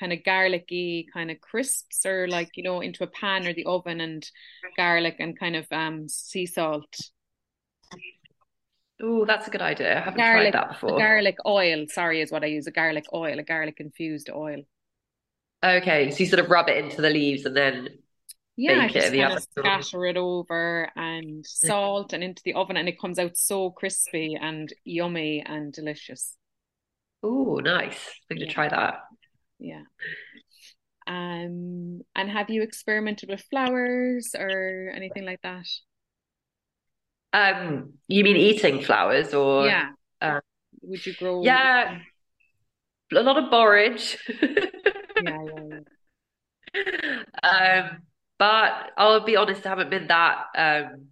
kind 0.00 0.12
of 0.12 0.24
garlicky 0.24 1.06
kind 1.12 1.30
of 1.30 1.40
crisps 1.40 2.04
or 2.04 2.28
like 2.28 2.56
you 2.56 2.62
know 2.62 2.80
into 2.80 3.04
a 3.04 3.06
pan 3.06 3.46
or 3.46 3.54
the 3.54 3.64
oven 3.66 4.00
and 4.00 4.28
garlic 4.76 5.16
and 5.20 5.38
kind 5.38 5.56
of 5.56 5.66
um 5.72 6.08
sea 6.08 6.46
salt 6.46 6.94
Oh, 9.02 9.24
that's 9.24 9.46
a 9.48 9.50
good 9.50 9.62
idea. 9.62 9.96
I 9.98 10.00
haven't 10.04 10.24
tried 10.24 10.52
garlic 10.52 10.54
that 10.54 10.68
before. 10.68 11.14
garlic 11.14 11.36
oil 11.46 11.86
sorry 11.88 12.20
is 12.20 12.32
what 12.32 12.42
I 12.42 12.46
use 12.46 12.66
a 12.66 12.72
garlic 12.72 13.04
oil 13.12 13.38
a 13.38 13.42
garlic 13.44 13.76
infused 13.78 14.28
oil 14.30 14.62
Okay, 15.64 16.10
so 16.10 16.18
you 16.18 16.26
sort 16.26 16.40
of 16.44 16.50
rub 16.50 16.68
it 16.68 16.76
into 16.84 17.00
the 17.02 17.10
leaves 17.10 17.44
and 17.44 17.56
then 17.56 17.88
Yeah, 18.56 18.78
I 18.80 18.88
just 18.88 19.06
in 19.06 19.12
the 19.12 19.24
kind 19.24 19.32
of 19.32 19.42
oven. 19.56 19.58
scatter 19.58 20.06
it 20.06 20.16
over 20.16 20.90
and 20.96 21.44
salt 21.46 22.12
and 22.12 22.24
into 22.24 22.42
the 22.44 22.54
oven, 22.54 22.76
and 22.76 22.88
it 22.88 22.98
comes 22.98 23.18
out 23.18 23.36
so 23.36 23.70
crispy 23.70 24.34
and 24.34 24.72
yummy 24.84 25.42
and 25.44 25.72
delicious. 25.72 26.36
Oh, 27.22 27.58
nice. 27.62 28.14
I'm 28.30 28.36
gonna 28.38 28.46
Yeah, 28.46 28.50
try 28.50 28.68
that. 28.68 29.00
yeah. 29.58 29.82
Um, 31.06 32.00
and 32.16 32.30
have 32.30 32.50
you 32.50 32.62
experimented 32.62 33.28
with 33.28 33.42
flowers 33.50 34.34
or 34.36 34.90
anything 34.94 35.24
like 35.24 35.40
that? 35.42 35.66
Um, 37.32 37.94
you 38.08 38.24
mean 38.24 38.36
eating 38.36 38.82
flowers 38.82 39.34
or 39.34 39.68
Yeah. 39.68 39.90
uh, 40.20 40.40
Would 40.82 41.04
you 41.06 41.14
grow? 41.14 41.40
yeah, 41.40 41.98
a 43.12 43.22
lot 43.22 43.38
of 43.42 43.50
borage. 43.50 44.16
Yeah, 45.16 45.42
yeah, 45.44 45.80
Um, 47.42 48.02
but 48.38 48.90
I'll 48.96 49.24
be 49.24 49.36
honest, 49.36 49.64
I 49.66 49.70
haven't 49.70 49.90
been 49.90 50.08
that 50.08 50.44
um 50.56 51.06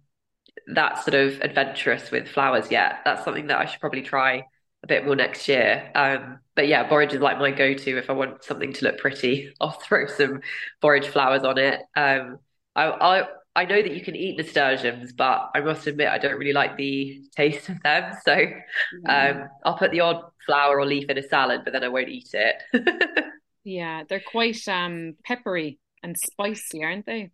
that 0.75 1.03
sort 1.03 1.15
of 1.15 1.41
adventurous 1.41 2.11
with 2.11 2.29
flowers 2.29 2.71
yet. 2.71 2.99
That's 3.05 3.23
something 3.25 3.47
that 3.47 3.59
I 3.59 3.65
should 3.65 3.79
probably 3.81 4.03
try 4.03 4.45
a 4.83 4.87
bit 4.87 5.05
more 5.05 5.15
next 5.15 5.47
year. 5.47 5.91
Um, 5.95 6.39
but 6.55 6.67
yeah, 6.67 6.87
borage 6.89 7.13
is 7.13 7.21
like 7.21 7.39
my 7.39 7.51
go-to 7.51 7.97
if 7.97 8.09
I 8.09 8.13
want 8.13 8.43
something 8.43 8.73
to 8.73 8.85
look 8.85 8.99
pretty. 8.99 9.53
I'll 9.61 9.71
throw 9.71 10.07
some 10.07 10.41
borage 10.81 11.07
flowers 11.07 11.43
on 11.43 11.57
it. 11.59 11.81
Um, 11.95 12.39
I 12.75 12.85
I 12.87 13.27
I 13.55 13.65
know 13.65 13.81
that 13.81 13.93
you 13.93 14.01
can 14.01 14.15
eat 14.15 14.37
nasturtiums, 14.37 15.13
but 15.13 15.51
I 15.55 15.61
must 15.61 15.87
admit 15.87 16.09
I 16.09 16.17
don't 16.17 16.37
really 16.37 16.53
like 16.53 16.75
the 16.75 17.21
taste 17.35 17.69
of 17.69 17.81
them. 17.83 18.13
So 18.25 18.35
yeah. 19.03 19.29
um, 19.29 19.49
I'll 19.63 19.77
put 19.77 19.91
the 19.91 20.01
odd 20.01 20.23
flower 20.45 20.79
or 20.79 20.85
leaf 20.85 21.09
in 21.09 21.17
a 21.17 21.23
salad, 21.23 21.61
but 21.63 21.73
then 21.73 21.83
I 21.83 21.87
won't 21.87 22.09
eat 22.09 22.29
it. 22.33 22.61
Yeah, 23.65 24.03
they're 24.07 24.21
quite 24.21 24.65
um 24.67 25.15
peppery 25.25 25.79
and 26.03 26.15
spicy, 26.15 26.83
aren't 26.83 27.07
they? 27.07 27.31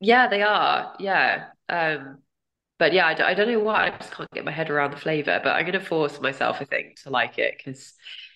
Yeah, 0.00 0.28
they 0.28 0.42
are. 0.42 0.96
Yeah. 0.98 1.46
Um, 1.68 2.18
but 2.78 2.92
yeah, 2.92 3.06
I 3.06 3.14
don't, 3.14 3.26
I 3.26 3.34
don't 3.34 3.50
know 3.50 3.60
why. 3.60 3.86
I 3.86 3.96
just 3.96 4.12
can't 4.12 4.30
get 4.32 4.44
my 4.44 4.50
head 4.50 4.68
around 4.68 4.92
the 4.92 4.96
flavor, 4.96 5.40
but 5.42 5.50
I'm 5.50 5.62
going 5.64 5.78
to 5.78 5.84
force 5.84 6.20
myself, 6.20 6.58
I 6.60 6.64
think, 6.64 7.00
to 7.02 7.10
like 7.10 7.38
it 7.38 7.54
because 7.56 7.94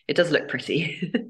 it 0.08 0.16
does 0.16 0.30
look 0.30 0.48
pretty. 0.48 1.12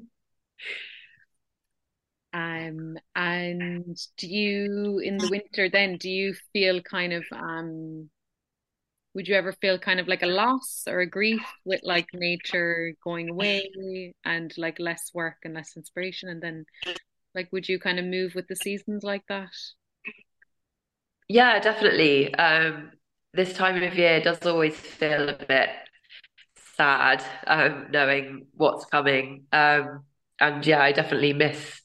Um, 2.33 2.97
and 3.15 3.95
do 4.17 4.27
you 4.27 4.99
in 4.99 5.21
the 5.21 5.27
winter 5.27 5.69
then 5.69 5.97
do 5.97 6.09
you 6.09 6.33
feel 6.51 6.81
kind 6.81 7.13
of 7.13 7.23
um 7.31 8.09
would 9.13 9.27
you 9.27 9.35
ever 9.35 9.53
feel 9.53 9.77
kind 9.77 9.99
of 9.99 10.07
like 10.07 10.23
a 10.23 10.27
loss 10.27 10.83
or 10.87 10.99
a 11.01 11.05
grief 11.09 11.41
with 11.65 11.81
like 11.83 12.07
nature 12.13 12.95
going 13.03 13.29
away 13.29 14.13
and 14.25 14.53
like 14.57 14.79
less 14.79 15.11
work 15.13 15.37
and 15.43 15.53
less 15.53 15.77
inspiration 15.77 16.29
and 16.29 16.41
then 16.41 16.65
like 17.35 17.51
would 17.51 17.69
you 17.69 17.79
kind 17.79 17.99
of 17.99 18.05
move 18.05 18.33
with 18.35 18.47
the 18.47 18.55
seasons 18.55 19.03
like 19.03 19.23
that? 19.27 19.49
Yeah, 21.27 21.59
definitely. 21.59 22.33
Um, 22.35 22.91
this 23.33 23.53
time 23.53 23.81
of 23.81 23.95
year 23.95 24.21
does 24.21 24.45
always 24.45 24.75
feel 24.75 25.29
a 25.29 25.33
bit 25.33 25.69
sad 26.75 27.23
um, 27.47 27.87
knowing 27.91 28.47
what's 28.53 28.85
coming. 28.85 29.45
Um, 29.51 30.05
and 30.39 30.65
yeah, 30.65 30.81
I 30.81 30.91
definitely 30.91 31.33
miss 31.33 31.81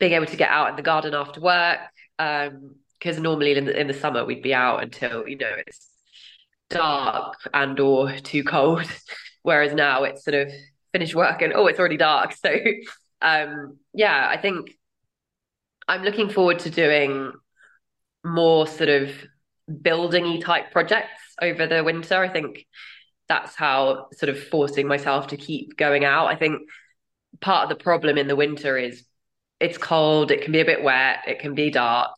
being 0.00 0.12
able 0.12 0.26
to 0.26 0.36
get 0.36 0.50
out 0.50 0.70
in 0.70 0.76
the 0.76 0.82
garden 0.82 1.14
after 1.14 1.40
work. 1.40 1.78
Because 2.18 3.16
um, 3.16 3.22
normally 3.22 3.56
in 3.56 3.66
the, 3.66 3.80
in 3.80 3.86
the 3.86 3.94
summer 3.94 4.24
we'd 4.24 4.42
be 4.42 4.52
out 4.52 4.82
until 4.82 5.28
you 5.28 5.36
know 5.36 5.52
it's 5.66 5.88
dark 6.68 7.36
and 7.54 7.78
or 7.78 8.12
too 8.16 8.42
cold, 8.42 8.86
whereas 9.42 9.72
now 9.72 10.02
it's 10.02 10.24
sort 10.24 10.34
of 10.34 10.52
finished 10.92 11.14
work 11.14 11.40
and 11.42 11.52
oh 11.52 11.68
it's 11.68 11.78
already 11.78 11.96
dark. 11.96 12.34
So 12.42 12.50
um, 13.22 13.78
yeah, 13.92 14.26
I 14.28 14.38
think 14.38 14.70
I'm 15.86 16.02
looking 16.02 16.30
forward 16.30 16.60
to 16.60 16.70
doing 16.70 17.32
more 18.24 18.66
sort 18.66 18.88
of 18.88 19.10
buildingy 19.70 20.42
type 20.42 20.72
projects 20.72 21.20
over 21.40 21.66
the 21.66 21.84
winter. 21.84 22.16
I 22.16 22.28
think 22.28 22.66
that's 23.28 23.54
how 23.54 24.08
sort 24.12 24.30
of 24.30 24.42
forcing 24.42 24.88
myself 24.88 25.28
to 25.28 25.36
keep 25.36 25.76
going 25.76 26.04
out. 26.04 26.26
I 26.26 26.36
think 26.36 26.62
part 27.40 27.64
of 27.64 27.68
the 27.68 27.82
problem 27.82 28.18
in 28.18 28.26
the 28.26 28.36
winter 28.36 28.76
is 28.76 29.04
it's 29.60 29.78
cold, 29.78 30.30
it 30.30 30.42
can 30.42 30.52
be 30.52 30.60
a 30.60 30.64
bit 30.64 30.82
wet, 30.82 31.18
it 31.26 31.38
can 31.38 31.54
be 31.54 31.70
dark. 31.70 32.10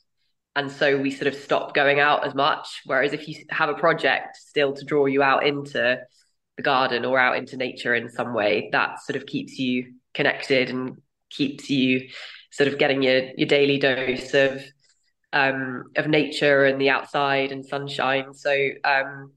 And 0.55 0.71
so 0.71 0.99
we 0.99 1.11
sort 1.11 1.29
of 1.29 1.35
stop 1.35 1.75
going 1.75 1.99
out 1.99 2.27
as 2.27 2.35
much. 2.35 2.83
Whereas 2.85 3.13
if 3.13 3.27
you 3.27 3.37
have 3.51 3.69
a 3.69 3.75
project 3.75 4.37
still 4.37 4.75
to 4.75 4.85
draw 4.85 5.07
you 5.07 5.23
out 5.23 5.47
into 5.47 5.99
the 6.57 6.63
garden 6.63 7.05
or 7.05 7.19
out 7.19 7.37
into 7.37 7.57
nature 7.57 7.95
in 7.95 8.11
some 8.11 8.35
way, 8.35 8.69
that 8.73 9.03
sort 9.03 9.17
of 9.17 9.27
keeps 9.27 9.59
you 9.59 9.95
connected 10.15 10.71
and 10.71 10.99
keeps 11.31 11.71
you 11.71 12.09
sort 12.51 12.69
of 12.69 12.79
getting 12.79 13.03
your 13.03 13.31
your 13.37 13.49
daily 13.49 13.79
dose 13.79 14.35
of 14.35 14.63
um, 15.33 15.85
of 15.97 16.07
nature 16.07 16.65
and 16.65 16.81
the 16.81 16.91
outside 16.91 17.51
and 17.51 17.65
sunshine. 17.65 18.35
So 18.35 18.53
um, 18.85 19.33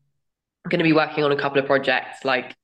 I'm 0.66 0.70
going 0.70 0.80
to 0.80 0.84
be 0.84 0.94
working 0.94 1.24
on 1.24 1.32
a 1.32 1.38
couple 1.38 1.60
of 1.60 1.66
projects, 1.66 2.26
like 2.26 2.56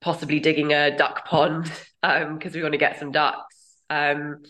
possibly 0.00 0.40
digging 0.40 0.72
a 0.72 0.96
duck 0.96 1.26
pond 1.26 1.64
because 2.02 2.44
um, 2.46 2.52
we 2.54 2.62
want 2.62 2.72
to 2.72 2.78
get 2.78 2.98
some 2.98 3.12
ducks. 3.12 3.53
Um, 3.90 4.42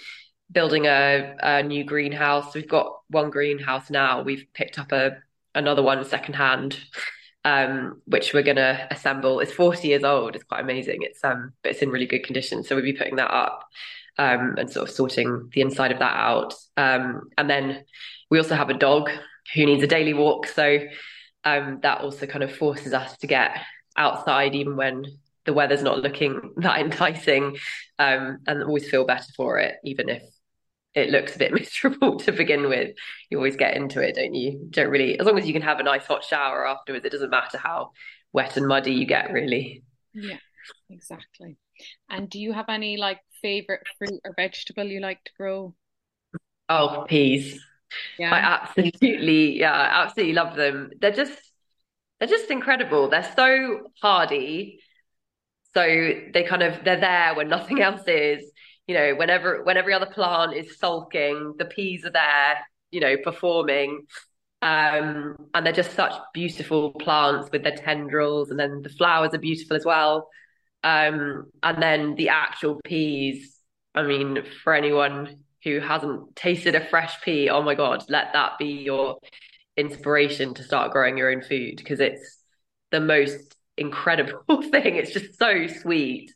building 0.52 0.86
a, 0.86 1.36
a 1.40 1.62
new 1.62 1.84
greenhouse. 1.84 2.54
We've 2.54 2.68
got 2.68 3.00
one 3.08 3.30
greenhouse 3.30 3.90
now. 3.90 4.22
We've 4.22 4.46
picked 4.54 4.78
up 4.78 4.92
a 4.92 5.18
another 5.54 5.82
one 5.82 6.04
secondhand, 6.04 6.78
um, 7.44 8.00
which 8.06 8.34
we're 8.34 8.42
going 8.42 8.56
to 8.56 8.86
assemble. 8.90 9.40
It's 9.40 9.52
40 9.52 9.88
years 9.88 10.04
old. 10.04 10.34
It's 10.34 10.44
quite 10.44 10.60
amazing. 10.60 10.98
It's 11.02 11.22
um, 11.24 11.52
but 11.62 11.72
it's 11.72 11.82
in 11.82 11.90
really 11.90 12.06
good 12.06 12.24
condition. 12.24 12.62
So 12.62 12.74
we'll 12.74 12.84
be 12.84 12.92
putting 12.92 13.16
that 13.16 13.30
up 13.30 13.64
um, 14.18 14.54
and 14.58 14.70
sort 14.70 14.88
of 14.88 14.94
sorting 14.94 15.50
the 15.52 15.60
inside 15.60 15.92
of 15.92 15.98
that 15.98 16.16
out. 16.16 16.54
Um, 16.76 17.30
and 17.38 17.48
then 17.48 17.84
we 18.30 18.38
also 18.38 18.54
have 18.54 18.70
a 18.70 18.74
dog 18.74 19.10
who 19.54 19.66
needs 19.66 19.82
a 19.82 19.88
daily 19.88 20.14
walk. 20.14 20.46
So 20.46 20.80
um, 21.44 21.80
that 21.82 22.00
also 22.00 22.26
kind 22.26 22.42
of 22.42 22.54
forces 22.54 22.92
us 22.92 23.16
to 23.18 23.26
get 23.26 23.58
outside 23.96 24.54
even 24.54 24.76
when 24.76 25.04
the 25.44 25.52
weather's 25.52 25.82
not 25.82 26.00
looking 26.00 26.52
that 26.56 26.80
enticing 26.80 27.56
um, 27.98 28.38
and 28.46 28.62
always 28.62 28.88
feel 28.88 29.04
better 29.04 29.32
for 29.36 29.58
it, 29.58 29.76
even 29.84 30.08
if 30.08 30.22
it 30.94 31.10
looks 31.10 31.34
a 31.34 31.38
bit 31.38 31.52
miserable 31.54 32.18
to 32.20 32.32
begin 32.32 32.68
with. 32.68 32.94
You 33.30 33.38
always 33.38 33.56
get 33.56 33.76
into 33.76 34.00
it, 34.00 34.16
don't 34.16 34.34
you? 34.34 34.68
Don't 34.70 34.90
really, 34.90 35.18
as 35.18 35.26
long 35.26 35.38
as 35.38 35.46
you 35.46 35.52
can 35.52 35.62
have 35.62 35.80
a 35.80 35.84
nice 35.84 36.06
hot 36.06 36.24
shower 36.24 36.66
afterwards, 36.66 37.04
it 37.04 37.12
doesn't 37.12 37.30
matter 37.30 37.58
how 37.58 37.92
wet 38.32 38.56
and 38.56 38.66
muddy 38.66 38.92
you 38.92 39.06
get, 39.06 39.32
really. 39.32 39.82
Yeah, 40.14 40.38
exactly. 40.90 41.56
And 42.08 42.30
do 42.30 42.38
you 42.38 42.52
have 42.52 42.68
any 42.68 42.96
like 42.96 43.20
favorite 43.42 43.82
fruit 43.98 44.20
or 44.24 44.32
vegetable 44.36 44.84
you 44.84 45.00
like 45.00 45.22
to 45.24 45.32
grow? 45.36 45.74
Oh, 46.68 47.04
peas. 47.08 47.60
Yeah. 48.18 48.32
I 48.32 48.38
absolutely, 48.38 49.58
yeah, 49.58 49.72
I 49.72 50.04
absolutely 50.04 50.34
love 50.34 50.56
them. 50.56 50.90
They're 51.00 51.12
just, 51.12 51.38
they're 52.18 52.28
just 52.28 52.50
incredible. 52.50 53.08
They're 53.08 53.32
so 53.36 53.90
hardy. 54.00 54.80
So 55.74 55.82
they 55.82 56.44
kind 56.48 56.62
of, 56.62 56.84
they're 56.84 57.00
there 57.00 57.34
when 57.34 57.48
nothing 57.48 57.80
else 57.82 58.02
is. 58.06 58.50
You 58.86 58.94
know, 58.94 59.14
whenever, 59.14 59.64
when 59.64 59.76
every 59.76 59.94
other 59.94 60.06
plant 60.06 60.54
is 60.54 60.78
sulking, 60.78 61.54
the 61.58 61.64
peas 61.64 62.04
are 62.04 62.10
there, 62.10 62.58
you 62.90 63.00
know, 63.00 63.16
performing. 63.22 64.06
Um, 64.62 65.36
and 65.52 65.66
they're 65.66 65.72
just 65.72 65.94
such 65.94 66.14
beautiful 66.32 66.92
plants 66.92 67.50
with 67.50 67.64
their 67.64 67.76
tendrils, 67.76 68.50
and 68.50 68.58
then 68.58 68.82
the 68.82 68.88
flowers 68.88 69.34
are 69.34 69.38
beautiful 69.38 69.76
as 69.76 69.84
well. 69.84 70.28
Um, 70.82 71.50
and 71.62 71.82
then 71.82 72.14
the 72.14 72.30
actual 72.30 72.80
peas, 72.84 73.56
I 73.94 74.02
mean, 74.04 74.38
for 74.62 74.74
anyone 74.74 75.44
who 75.64 75.80
hasn't 75.80 76.36
tasted 76.36 76.74
a 76.74 76.86
fresh 76.86 77.20
pea, 77.22 77.48
oh 77.48 77.62
my 77.62 77.74
God, 77.74 78.04
let 78.08 78.32
that 78.34 78.58
be 78.58 78.66
your 78.66 79.18
inspiration 79.76 80.54
to 80.54 80.62
start 80.62 80.92
growing 80.92 81.18
your 81.18 81.30
own 81.30 81.42
food 81.42 81.76
because 81.76 82.00
it's 82.00 82.38
the 82.90 83.00
most 83.00 83.56
incredible 83.76 84.62
thing. 84.70 84.96
It's 84.96 85.12
just 85.12 85.38
so 85.38 85.66
sweet. 85.66 86.32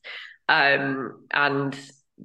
Um, 0.49 1.25
and 1.31 1.79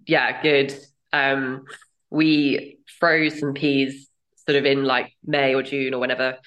yeah, 0.07 0.41
good. 0.41 0.73
Um, 1.11 1.65
we 2.09 2.79
froze 2.99 3.39
some 3.39 3.53
peas 3.53 4.09
sort 4.47 4.57
of 4.57 4.65
in 4.65 4.83
like 4.83 5.13
May 5.25 5.55
or 5.55 5.63
June 5.63 5.93
or 5.93 5.99
whenever 5.99 6.37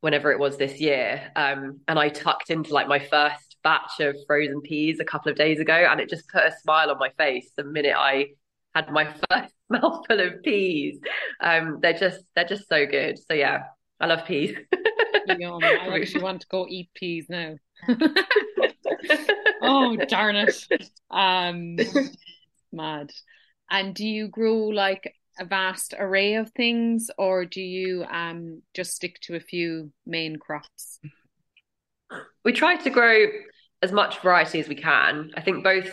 whenever 0.00 0.32
it 0.32 0.38
was 0.38 0.56
this 0.56 0.80
year. 0.80 1.30
Um, 1.36 1.80
and 1.86 1.98
I 1.98 2.08
tucked 2.08 2.50
into 2.50 2.72
like 2.72 2.88
my 2.88 2.98
first 2.98 3.56
batch 3.62 4.00
of 4.00 4.16
frozen 4.26 4.62
peas 4.62 4.98
a 4.98 5.04
couple 5.04 5.30
of 5.30 5.36
days 5.36 5.60
ago, 5.60 5.74
and 5.74 6.00
it 6.00 6.08
just 6.08 6.28
put 6.28 6.44
a 6.44 6.52
smile 6.62 6.90
on 6.90 6.98
my 6.98 7.10
face 7.18 7.50
the 7.56 7.64
minute 7.64 7.94
I 7.96 8.28
had 8.74 8.90
my 8.90 9.04
first 9.30 9.54
mouthful 9.68 10.20
of 10.20 10.42
peas. 10.42 10.98
Um, 11.40 11.78
they're 11.82 11.92
just 11.92 12.20
they're 12.34 12.44
just 12.44 12.68
so 12.68 12.86
good. 12.86 13.18
So 13.18 13.34
yeah, 13.34 13.64
I 14.00 14.06
love 14.06 14.24
peas. 14.26 14.56
Yum. 15.26 15.62
I 15.62 15.98
actually 15.98 16.22
want 16.22 16.42
to 16.42 16.46
go 16.48 16.66
eat 16.68 16.90
peas 16.94 17.26
now. 17.28 17.56
oh 19.62 19.96
darn 19.96 20.36
it! 20.36 20.66
Um, 21.10 21.76
mad. 22.72 23.10
And 23.70 23.94
do 23.94 24.06
you 24.06 24.28
grow 24.28 24.56
like 24.66 25.14
a 25.38 25.44
vast 25.44 25.94
array 25.98 26.34
of 26.34 26.50
things, 26.50 27.10
or 27.18 27.44
do 27.44 27.60
you 27.60 28.04
um 28.04 28.62
just 28.74 28.92
stick 28.92 29.20
to 29.22 29.36
a 29.36 29.40
few 29.40 29.92
main 30.06 30.36
crops? 30.36 31.00
we 32.44 32.52
try 32.52 32.76
to 32.76 32.90
grow 32.90 33.26
as 33.82 33.92
much 33.92 34.20
variety 34.20 34.60
as 34.60 34.68
we 34.68 34.74
can. 34.74 35.30
I 35.36 35.40
think 35.40 35.64
both 35.64 35.90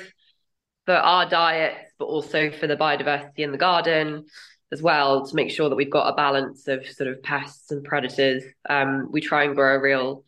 for 0.86 0.96
our 0.96 1.28
diets, 1.28 1.92
but 2.00 2.06
also 2.06 2.52
for 2.52 2.68
the 2.68 2.78
biodiversity 2.78 3.40
in 3.40 3.52
the 3.52 3.58
garden 3.58 4.26
as 4.72 4.82
well, 4.82 5.26
to 5.26 5.36
make 5.36 5.50
sure 5.50 5.70
that 5.70 5.76
we've 5.76 5.90
got 5.90 6.12
a 6.12 6.16
balance 6.16 6.68
of 6.68 6.86
sort 6.88 7.10
of 7.10 7.24
pests 7.24 7.72
and 7.72 7.84
predators. 7.84 8.44
Um, 8.70 9.10
we 9.12 9.22
try 9.22 9.44
and 9.44 9.56
grow 9.56 9.76
a 9.76 9.80
real 9.80 10.24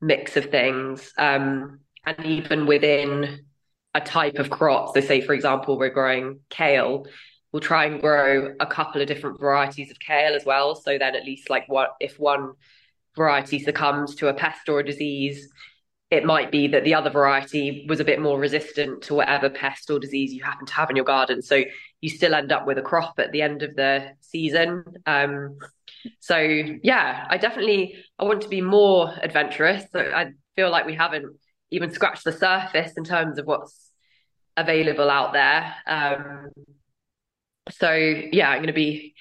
mix 0.00 0.36
of 0.36 0.46
things. 0.46 1.12
Um, 1.16 1.80
and 2.04 2.24
even 2.24 2.66
within 2.66 3.44
a 3.94 4.00
type 4.00 4.38
of 4.38 4.50
crop, 4.50 4.94
so 4.94 5.00
say, 5.00 5.20
for 5.20 5.32
example, 5.32 5.78
we're 5.78 5.90
growing 5.90 6.40
kale, 6.50 7.06
we'll 7.52 7.60
try 7.60 7.84
and 7.84 8.00
grow 8.00 8.54
a 8.58 8.66
couple 8.66 9.00
of 9.00 9.06
different 9.06 9.38
varieties 9.38 9.90
of 9.90 9.98
kale 10.00 10.34
as 10.34 10.44
well. 10.44 10.74
So 10.74 10.98
then 10.98 11.14
at 11.14 11.24
least 11.24 11.48
like 11.48 11.68
what 11.68 11.94
if 12.00 12.18
one 12.18 12.54
variety 13.14 13.60
succumbs 13.60 14.16
to 14.16 14.28
a 14.28 14.34
pest 14.34 14.68
or 14.68 14.80
a 14.80 14.84
disease, 14.84 15.48
it 16.10 16.24
might 16.24 16.50
be 16.50 16.68
that 16.68 16.84
the 16.84 16.94
other 16.94 17.10
variety 17.10 17.86
was 17.88 18.00
a 18.00 18.04
bit 18.04 18.20
more 18.20 18.38
resistant 18.38 19.02
to 19.02 19.14
whatever 19.14 19.48
pest 19.48 19.90
or 19.90 19.98
disease 19.98 20.32
you 20.32 20.42
happen 20.42 20.66
to 20.66 20.74
have 20.74 20.90
in 20.90 20.96
your 20.96 21.04
garden. 21.04 21.42
So 21.42 21.62
you 22.00 22.10
still 22.10 22.34
end 22.34 22.52
up 22.52 22.66
with 22.66 22.78
a 22.78 22.82
crop 22.82 23.18
at 23.18 23.32
the 23.32 23.42
end 23.42 23.62
of 23.62 23.74
the 23.76 24.10
season. 24.20 24.84
Um, 25.06 25.58
so 26.20 26.38
yeah, 26.38 27.26
I 27.28 27.38
definitely 27.38 27.96
I 28.18 28.24
want 28.24 28.42
to 28.42 28.48
be 28.48 28.60
more 28.60 29.14
adventurous. 29.22 29.84
So 29.92 30.00
I 30.00 30.32
feel 30.56 30.70
like 30.70 30.86
we 30.86 30.94
haven't 30.94 31.36
even 31.70 31.92
scratched 31.92 32.24
the 32.24 32.32
surface 32.32 32.92
in 32.96 33.04
terms 33.04 33.38
of 33.38 33.46
what's 33.46 33.90
available 34.56 35.10
out 35.10 35.32
there. 35.32 35.74
Um, 35.86 36.50
so 37.70 37.92
yeah, 37.92 38.50
I'm 38.50 38.58
going 38.58 38.66
to 38.66 38.72
be 38.72 39.14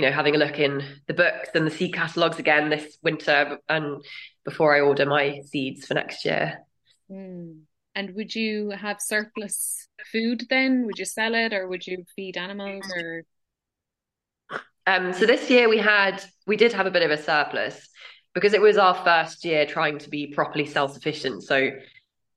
you 0.00 0.06
know, 0.06 0.12
having 0.12 0.34
a 0.34 0.38
look 0.38 0.58
in 0.58 0.82
the 1.08 1.14
books 1.14 1.50
and 1.54 1.66
the 1.66 1.70
seed 1.70 1.92
catalogues 1.92 2.38
again 2.38 2.70
this 2.70 2.96
winter 3.02 3.58
and 3.68 4.02
before 4.44 4.74
I 4.74 4.80
order 4.80 5.04
my 5.04 5.42
seeds 5.44 5.84
for 5.84 5.94
next 5.94 6.24
year. 6.24 6.60
Mm. 7.10 7.62
And 7.94 8.14
would 8.14 8.34
you 8.34 8.70
have 8.70 9.00
surplus 9.00 9.88
food 10.12 10.46
then? 10.48 10.86
Would 10.86 10.98
you 10.98 11.04
sell 11.04 11.34
it 11.34 11.52
or 11.52 11.68
would 11.68 11.86
you 11.86 12.04
feed 12.14 12.36
animals 12.36 12.84
or? 12.94 13.24
Um, 14.86 15.12
so 15.12 15.26
this 15.26 15.50
year 15.50 15.68
we 15.68 15.78
had, 15.78 16.22
we 16.46 16.56
did 16.56 16.72
have 16.72 16.86
a 16.86 16.90
bit 16.90 17.02
of 17.02 17.10
a 17.10 17.22
surplus 17.22 17.88
because 18.34 18.54
it 18.54 18.60
was 18.60 18.78
our 18.78 18.94
first 18.94 19.44
year 19.44 19.66
trying 19.66 19.98
to 19.98 20.10
be 20.10 20.28
properly 20.28 20.66
self-sufficient. 20.66 21.42
So 21.42 21.70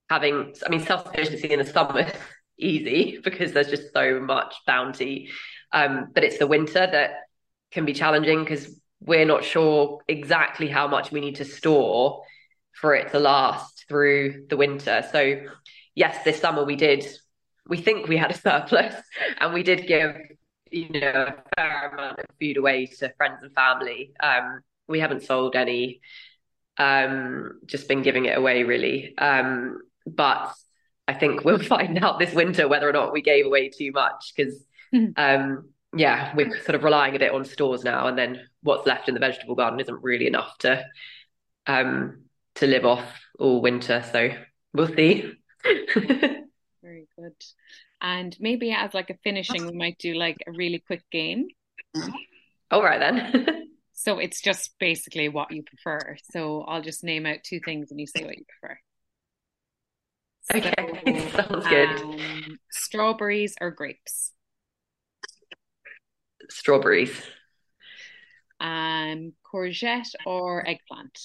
having, 0.10 0.54
I 0.66 0.70
mean, 0.70 0.82
self-sufficiency 0.82 1.52
in 1.52 1.60
the 1.60 1.66
summer 1.66 2.02
is 2.02 2.14
easy 2.58 3.20
because 3.24 3.54
there's 3.54 3.70
just 3.70 3.94
so 3.94 4.20
much 4.20 4.56
bounty. 4.66 5.30
Um, 5.72 6.08
but 6.14 6.24
it's 6.24 6.40
the 6.40 6.48
winter 6.48 6.88
that 6.92 7.12
can 7.72 7.86
be 7.86 7.94
challenging 7.94 8.44
because 8.44 8.80
we're 9.02 9.26
not 9.26 9.44
sure 9.44 10.00
exactly 10.08 10.68
how 10.68 10.88
much 10.88 11.12
we 11.12 11.22
need 11.22 11.36
to 11.36 11.46
store 11.46 12.24
for 12.74 12.96
it 12.96 13.12
to 13.12 13.20
last 13.20 13.73
through 13.88 14.46
the 14.50 14.58
winter. 14.58 15.04
So, 15.12 15.42
yes, 15.96 16.24
this 16.24 16.40
summer 16.40 16.64
we 16.64 16.76
did, 16.76 17.06
we 17.68 17.78
think 17.78 18.08
we 18.08 18.18
had 18.18 18.32
a 18.32 18.38
surplus 18.38 18.96
and 19.40 19.54
we 19.54 19.64
did 19.64 19.88
give, 19.88 20.16
you 20.72 20.90
know, 20.90 21.28
a 21.28 21.36
fair 21.56 21.90
amount 21.90 22.20
of 22.20 22.26
food 22.40 22.58
away 22.58 22.86
to 22.86 23.14
friends 23.18 23.40
and 23.42 23.54
family. 23.54 24.14
Um, 24.22 24.62
we 24.88 25.00
haven't 25.00 25.24
sold 25.24 25.56
any, 25.56 26.02
um, 26.78 27.60
just 27.66 27.88
been 27.88 28.02
giving 28.02 28.26
it 28.26 28.38
away 28.38 28.64
really. 28.64 29.18
Um, 29.18 29.80
but 30.06 30.54
I 31.08 31.14
think 31.14 31.44
we'll 31.44 31.60
find 31.64 32.04
out 32.04 32.20
this 32.20 32.34
winter 32.34 32.68
whether 32.68 32.90
or 32.90 32.94
not 32.94 33.14
we 33.14 33.22
gave 33.22 33.46
away 33.46 33.70
too 33.70 33.92
much 33.92 34.34
because, 34.36 34.64
um, 35.18 35.70
yeah, 35.96 36.34
we're 36.36 36.50
sort 36.64 36.76
of 36.76 36.84
relying 36.84 37.16
a 37.16 37.20
bit 37.20 37.34
on 37.34 37.46
stores 37.46 37.84
now, 37.84 38.08
and 38.08 38.18
then 38.18 38.42
what's 38.64 38.88
left 38.88 39.08
in 39.08 39.14
the 39.14 39.20
vegetable 39.20 39.56
garden 39.56 39.80
isn't 39.80 40.04
really 40.04 40.28
enough 40.28 40.58
to 40.60 40.84
um, 41.68 42.24
to 42.56 42.68
live 42.68 42.86
off 42.86 43.23
all 43.40 43.62
winter. 43.62 44.04
So 44.12 44.32
we'll 44.74 44.94
see. 44.96 45.32
Very 45.64 47.08
good. 47.18 47.36
And 48.02 48.36
maybe 48.40 48.72
as 48.72 48.94
like 48.94 49.10
a 49.10 49.18
finishing, 49.24 49.66
we 49.66 49.78
might 49.78 49.98
do 49.98 50.14
like 50.14 50.38
a 50.46 50.52
really 50.52 50.80
quick 50.80 51.04
game. 51.12 51.48
All 52.70 52.84
right 52.84 53.00
then. 53.00 53.68
so 53.94 54.20
it's 54.20 54.42
just 54.42 54.72
basically 54.80 55.30
what 55.30 55.52
you 55.52 55.64
prefer. 55.64 56.18
So 56.32 56.62
I'll 56.62 56.82
just 56.82 57.04
name 57.04 57.26
out 57.26 57.44
two 57.44 57.60
things 57.64 57.92
and 57.92 58.00
you 58.00 58.08
say 58.08 58.26
what 58.26 58.38
you 58.38 58.44
prefer. 58.60 58.78
Okay, 60.54 61.30
sounds 61.32 61.68
good. 61.68 61.90
Um, 61.90 62.60
strawberries 62.70 63.56
or 63.62 63.72
grapes? 63.72 64.34
Strawberries. 66.50 67.22
Um, 68.60 69.34
courgette 69.44 70.14
or 70.26 70.68
eggplant? 70.68 71.18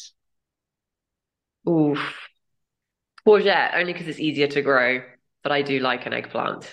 Ooh, 1.68 1.96
courgette 3.26 3.74
only 3.74 3.92
because 3.92 4.08
it's 4.08 4.18
easier 4.18 4.46
to 4.46 4.62
grow, 4.62 5.02
but 5.42 5.52
I 5.52 5.60
do 5.60 5.80
like 5.80 6.06
an 6.06 6.14
eggplant. 6.14 6.72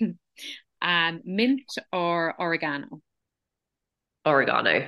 um, 0.82 1.20
mint 1.24 1.64
or 1.92 2.40
oregano? 2.40 3.00
Oregano. 4.24 4.86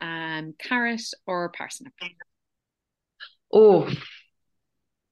Um, 0.00 0.54
carrot 0.58 1.02
or 1.26 1.52
parsnip? 1.52 1.92
Oh, 3.52 3.92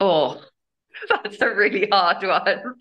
oh, 0.01 0.43
that's 1.11 1.43
a 1.43 1.55
really 1.55 1.87
hard 1.93 2.27
one. 2.27 2.75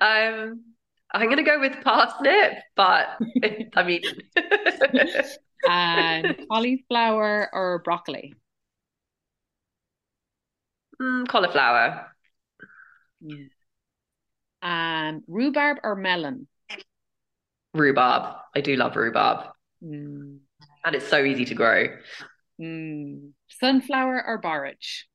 Um, 0.00 0.64
I'm 1.12 1.28
gonna 1.28 1.42
go 1.42 1.60
with 1.60 1.72
parsnip, 1.84 2.54
but 2.74 3.18
I 3.76 3.82
mean, 3.82 4.02
um, 5.68 6.36
cauliflower 6.48 7.50
or 7.52 7.82
broccoli? 7.84 8.34
Mm, 11.00 11.26
cauliflower. 11.28 12.06
Yeah. 13.20 13.46
Um, 14.62 15.22
rhubarb 15.26 15.78
or 15.82 15.96
melon? 15.96 16.46
Rhubarb. 17.72 18.36
I 18.54 18.60
do 18.60 18.76
love 18.76 18.96
rhubarb. 18.96 19.46
Mm. 19.82 20.38
And 20.84 20.94
it's 20.94 21.08
so 21.08 21.24
easy 21.24 21.44
to 21.46 21.54
grow. 21.54 21.86
Mm. 22.60 23.30
Sunflower 23.48 24.24
or 24.26 24.38
borage? 24.38 25.06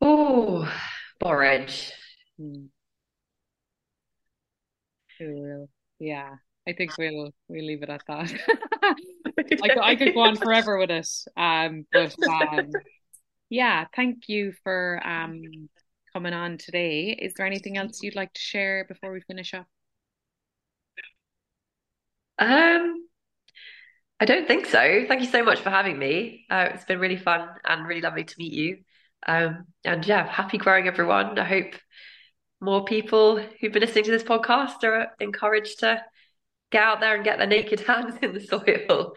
Oh, 0.00 0.70
borage. 1.18 1.92
Mm. 2.40 2.68
Yeah, 5.98 6.36
I 6.66 6.72
think 6.72 6.92
we'll 6.98 7.30
we'll 7.48 7.66
leave 7.66 7.82
it 7.82 7.90
at 7.90 8.02
that. 8.06 8.32
I, 9.62 9.68
could, 9.68 9.78
I 9.78 9.94
could 9.96 10.14
go 10.14 10.20
on 10.20 10.36
forever 10.36 10.78
with 10.78 10.90
it. 10.90 11.08
Um, 11.36 11.84
but 11.92 12.16
um, 12.26 12.72
yeah, 13.50 13.86
thank 13.94 14.28
you 14.28 14.52
for 14.64 15.00
um 15.04 15.68
coming 16.12 16.32
on 16.32 16.58
today. 16.58 17.10
Is 17.20 17.34
there 17.34 17.46
anything 17.46 17.76
else 17.76 18.02
you'd 18.02 18.16
like 18.16 18.32
to 18.32 18.40
share 18.40 18.84
before 18.88 19.12
we 19.12 19.20
finish 19.20 19.54
up? 19.54 19.66
Um, 22.38 23.06
I 24.18 24.24
don't 24.24 24.46
think 24.46 24.66
so. 24.66 25.04
Thank 25.06 25.20
you 25.20 25.28
so 25.28 25.44
much 25.44 25.60
for 25.60 25.70
having 25.70 25.98
me. 25.98 26.46
Uh, 26.50 26.68
it's 26.72 26.84
been 26.84 26.98
really 26.98 27.16
fun 27.16 27.48
and 27.64 27.86
really 27.86 28.00
lovely 28.00 28.24
to 28.24 28.34
meet 28.38 28.52
you. 28.52 28.78
Um, 29.26 29.66
and 29.84 30.06
yeah, 30.06 30.26
happy 30.26 30.56
growing, 30.56 30.86
everyone. 30.86 31.38
I 31.38 31.44
hope 31.44 31.74
more 32.60 32.84
people 32.84 33.38
who've 33.38 33.72
been 33.72 33.82
listening 33.82 34.04
to 34.04 34.10
this 34.10 34.22
podcast 34.22 34.82
are 34.84 35.08
encouraged 35.20 35.80
to 35.80 36.02
get 36.70 36.82
out 36.82 37.00
there 37.00 37.14
and 37.14 37.24
get 37.24 37.38
their 37.38 37.46
naked 37.46 37.80
hands 37.86 38.16
in 38.22 38.32
the 38.32 38.40
soil. 38.40 39.14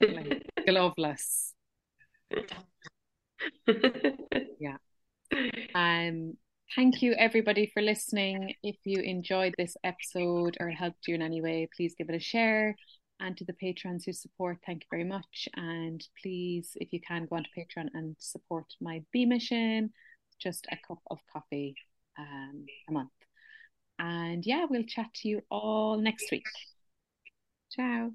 Definitely. 0.00 0.42
Gloveless. 0.66 1.52
yeah. 4.60 4.76
Um, 5.74 6.36
thank 6.74 7.02
you 7.02 7.14
everybody 7.14 7.70
for 7.72 7.82
listening. 7.82 8.54
If 8.62 8.76
you 8.84 9.00
enjoyed 9.00 9.54
this 9.58 9.76
episode 9.84 10.56
or 10.60 10.70
helped 10.70 11.08
you 11.08 11.14
in 11.14 11.22
any 11.22 11.40
way, 11.40 11.68
please 11.76 11.94
give 11.96 12.08
it 12.08 12.16
a 12.16 12.20
share. 12.20 12.76
And 13.20 13.36
to 13.36 13.44
the 13.44 13.52
patrons 13.52 14.04
who 14.04 14.12
support, 14.12 14.58
thank 14.64 14.82
you 14.82 14.86
very 14.90 15.04
much. 15.04 15.48
And 15.54 16.02
please, 16.22 16.70
if 16.76 16.92
you 16.92 17.00
can, 17.06 17.26
go 17.26 17.36
onto 17.36 17.50
Patreon 17.56 17.88
and 17.92 18.16
support 18.18 18.64
my 18.80 19.02
Bee 19.12 19.26
mission. 19.26 19.92
Just 20.38 20.66
a 20.72 20.78
cup 20.88 21.00
of 21.10 21.18
coffee 21.30 21.74
um, 22.18 22.64
a 22.88 22.92
month. 22.92 23.10
And 23.98 24.46
yeah, 24.46 24.64
we'll 24.68 24.84
chat 24.84 25.12
to 25.16 25.28
you 25.28 25.42
all 25.50 25.98
next 25.98 26.30
week. 26.30 26.46
Ciao. 27.70 28.12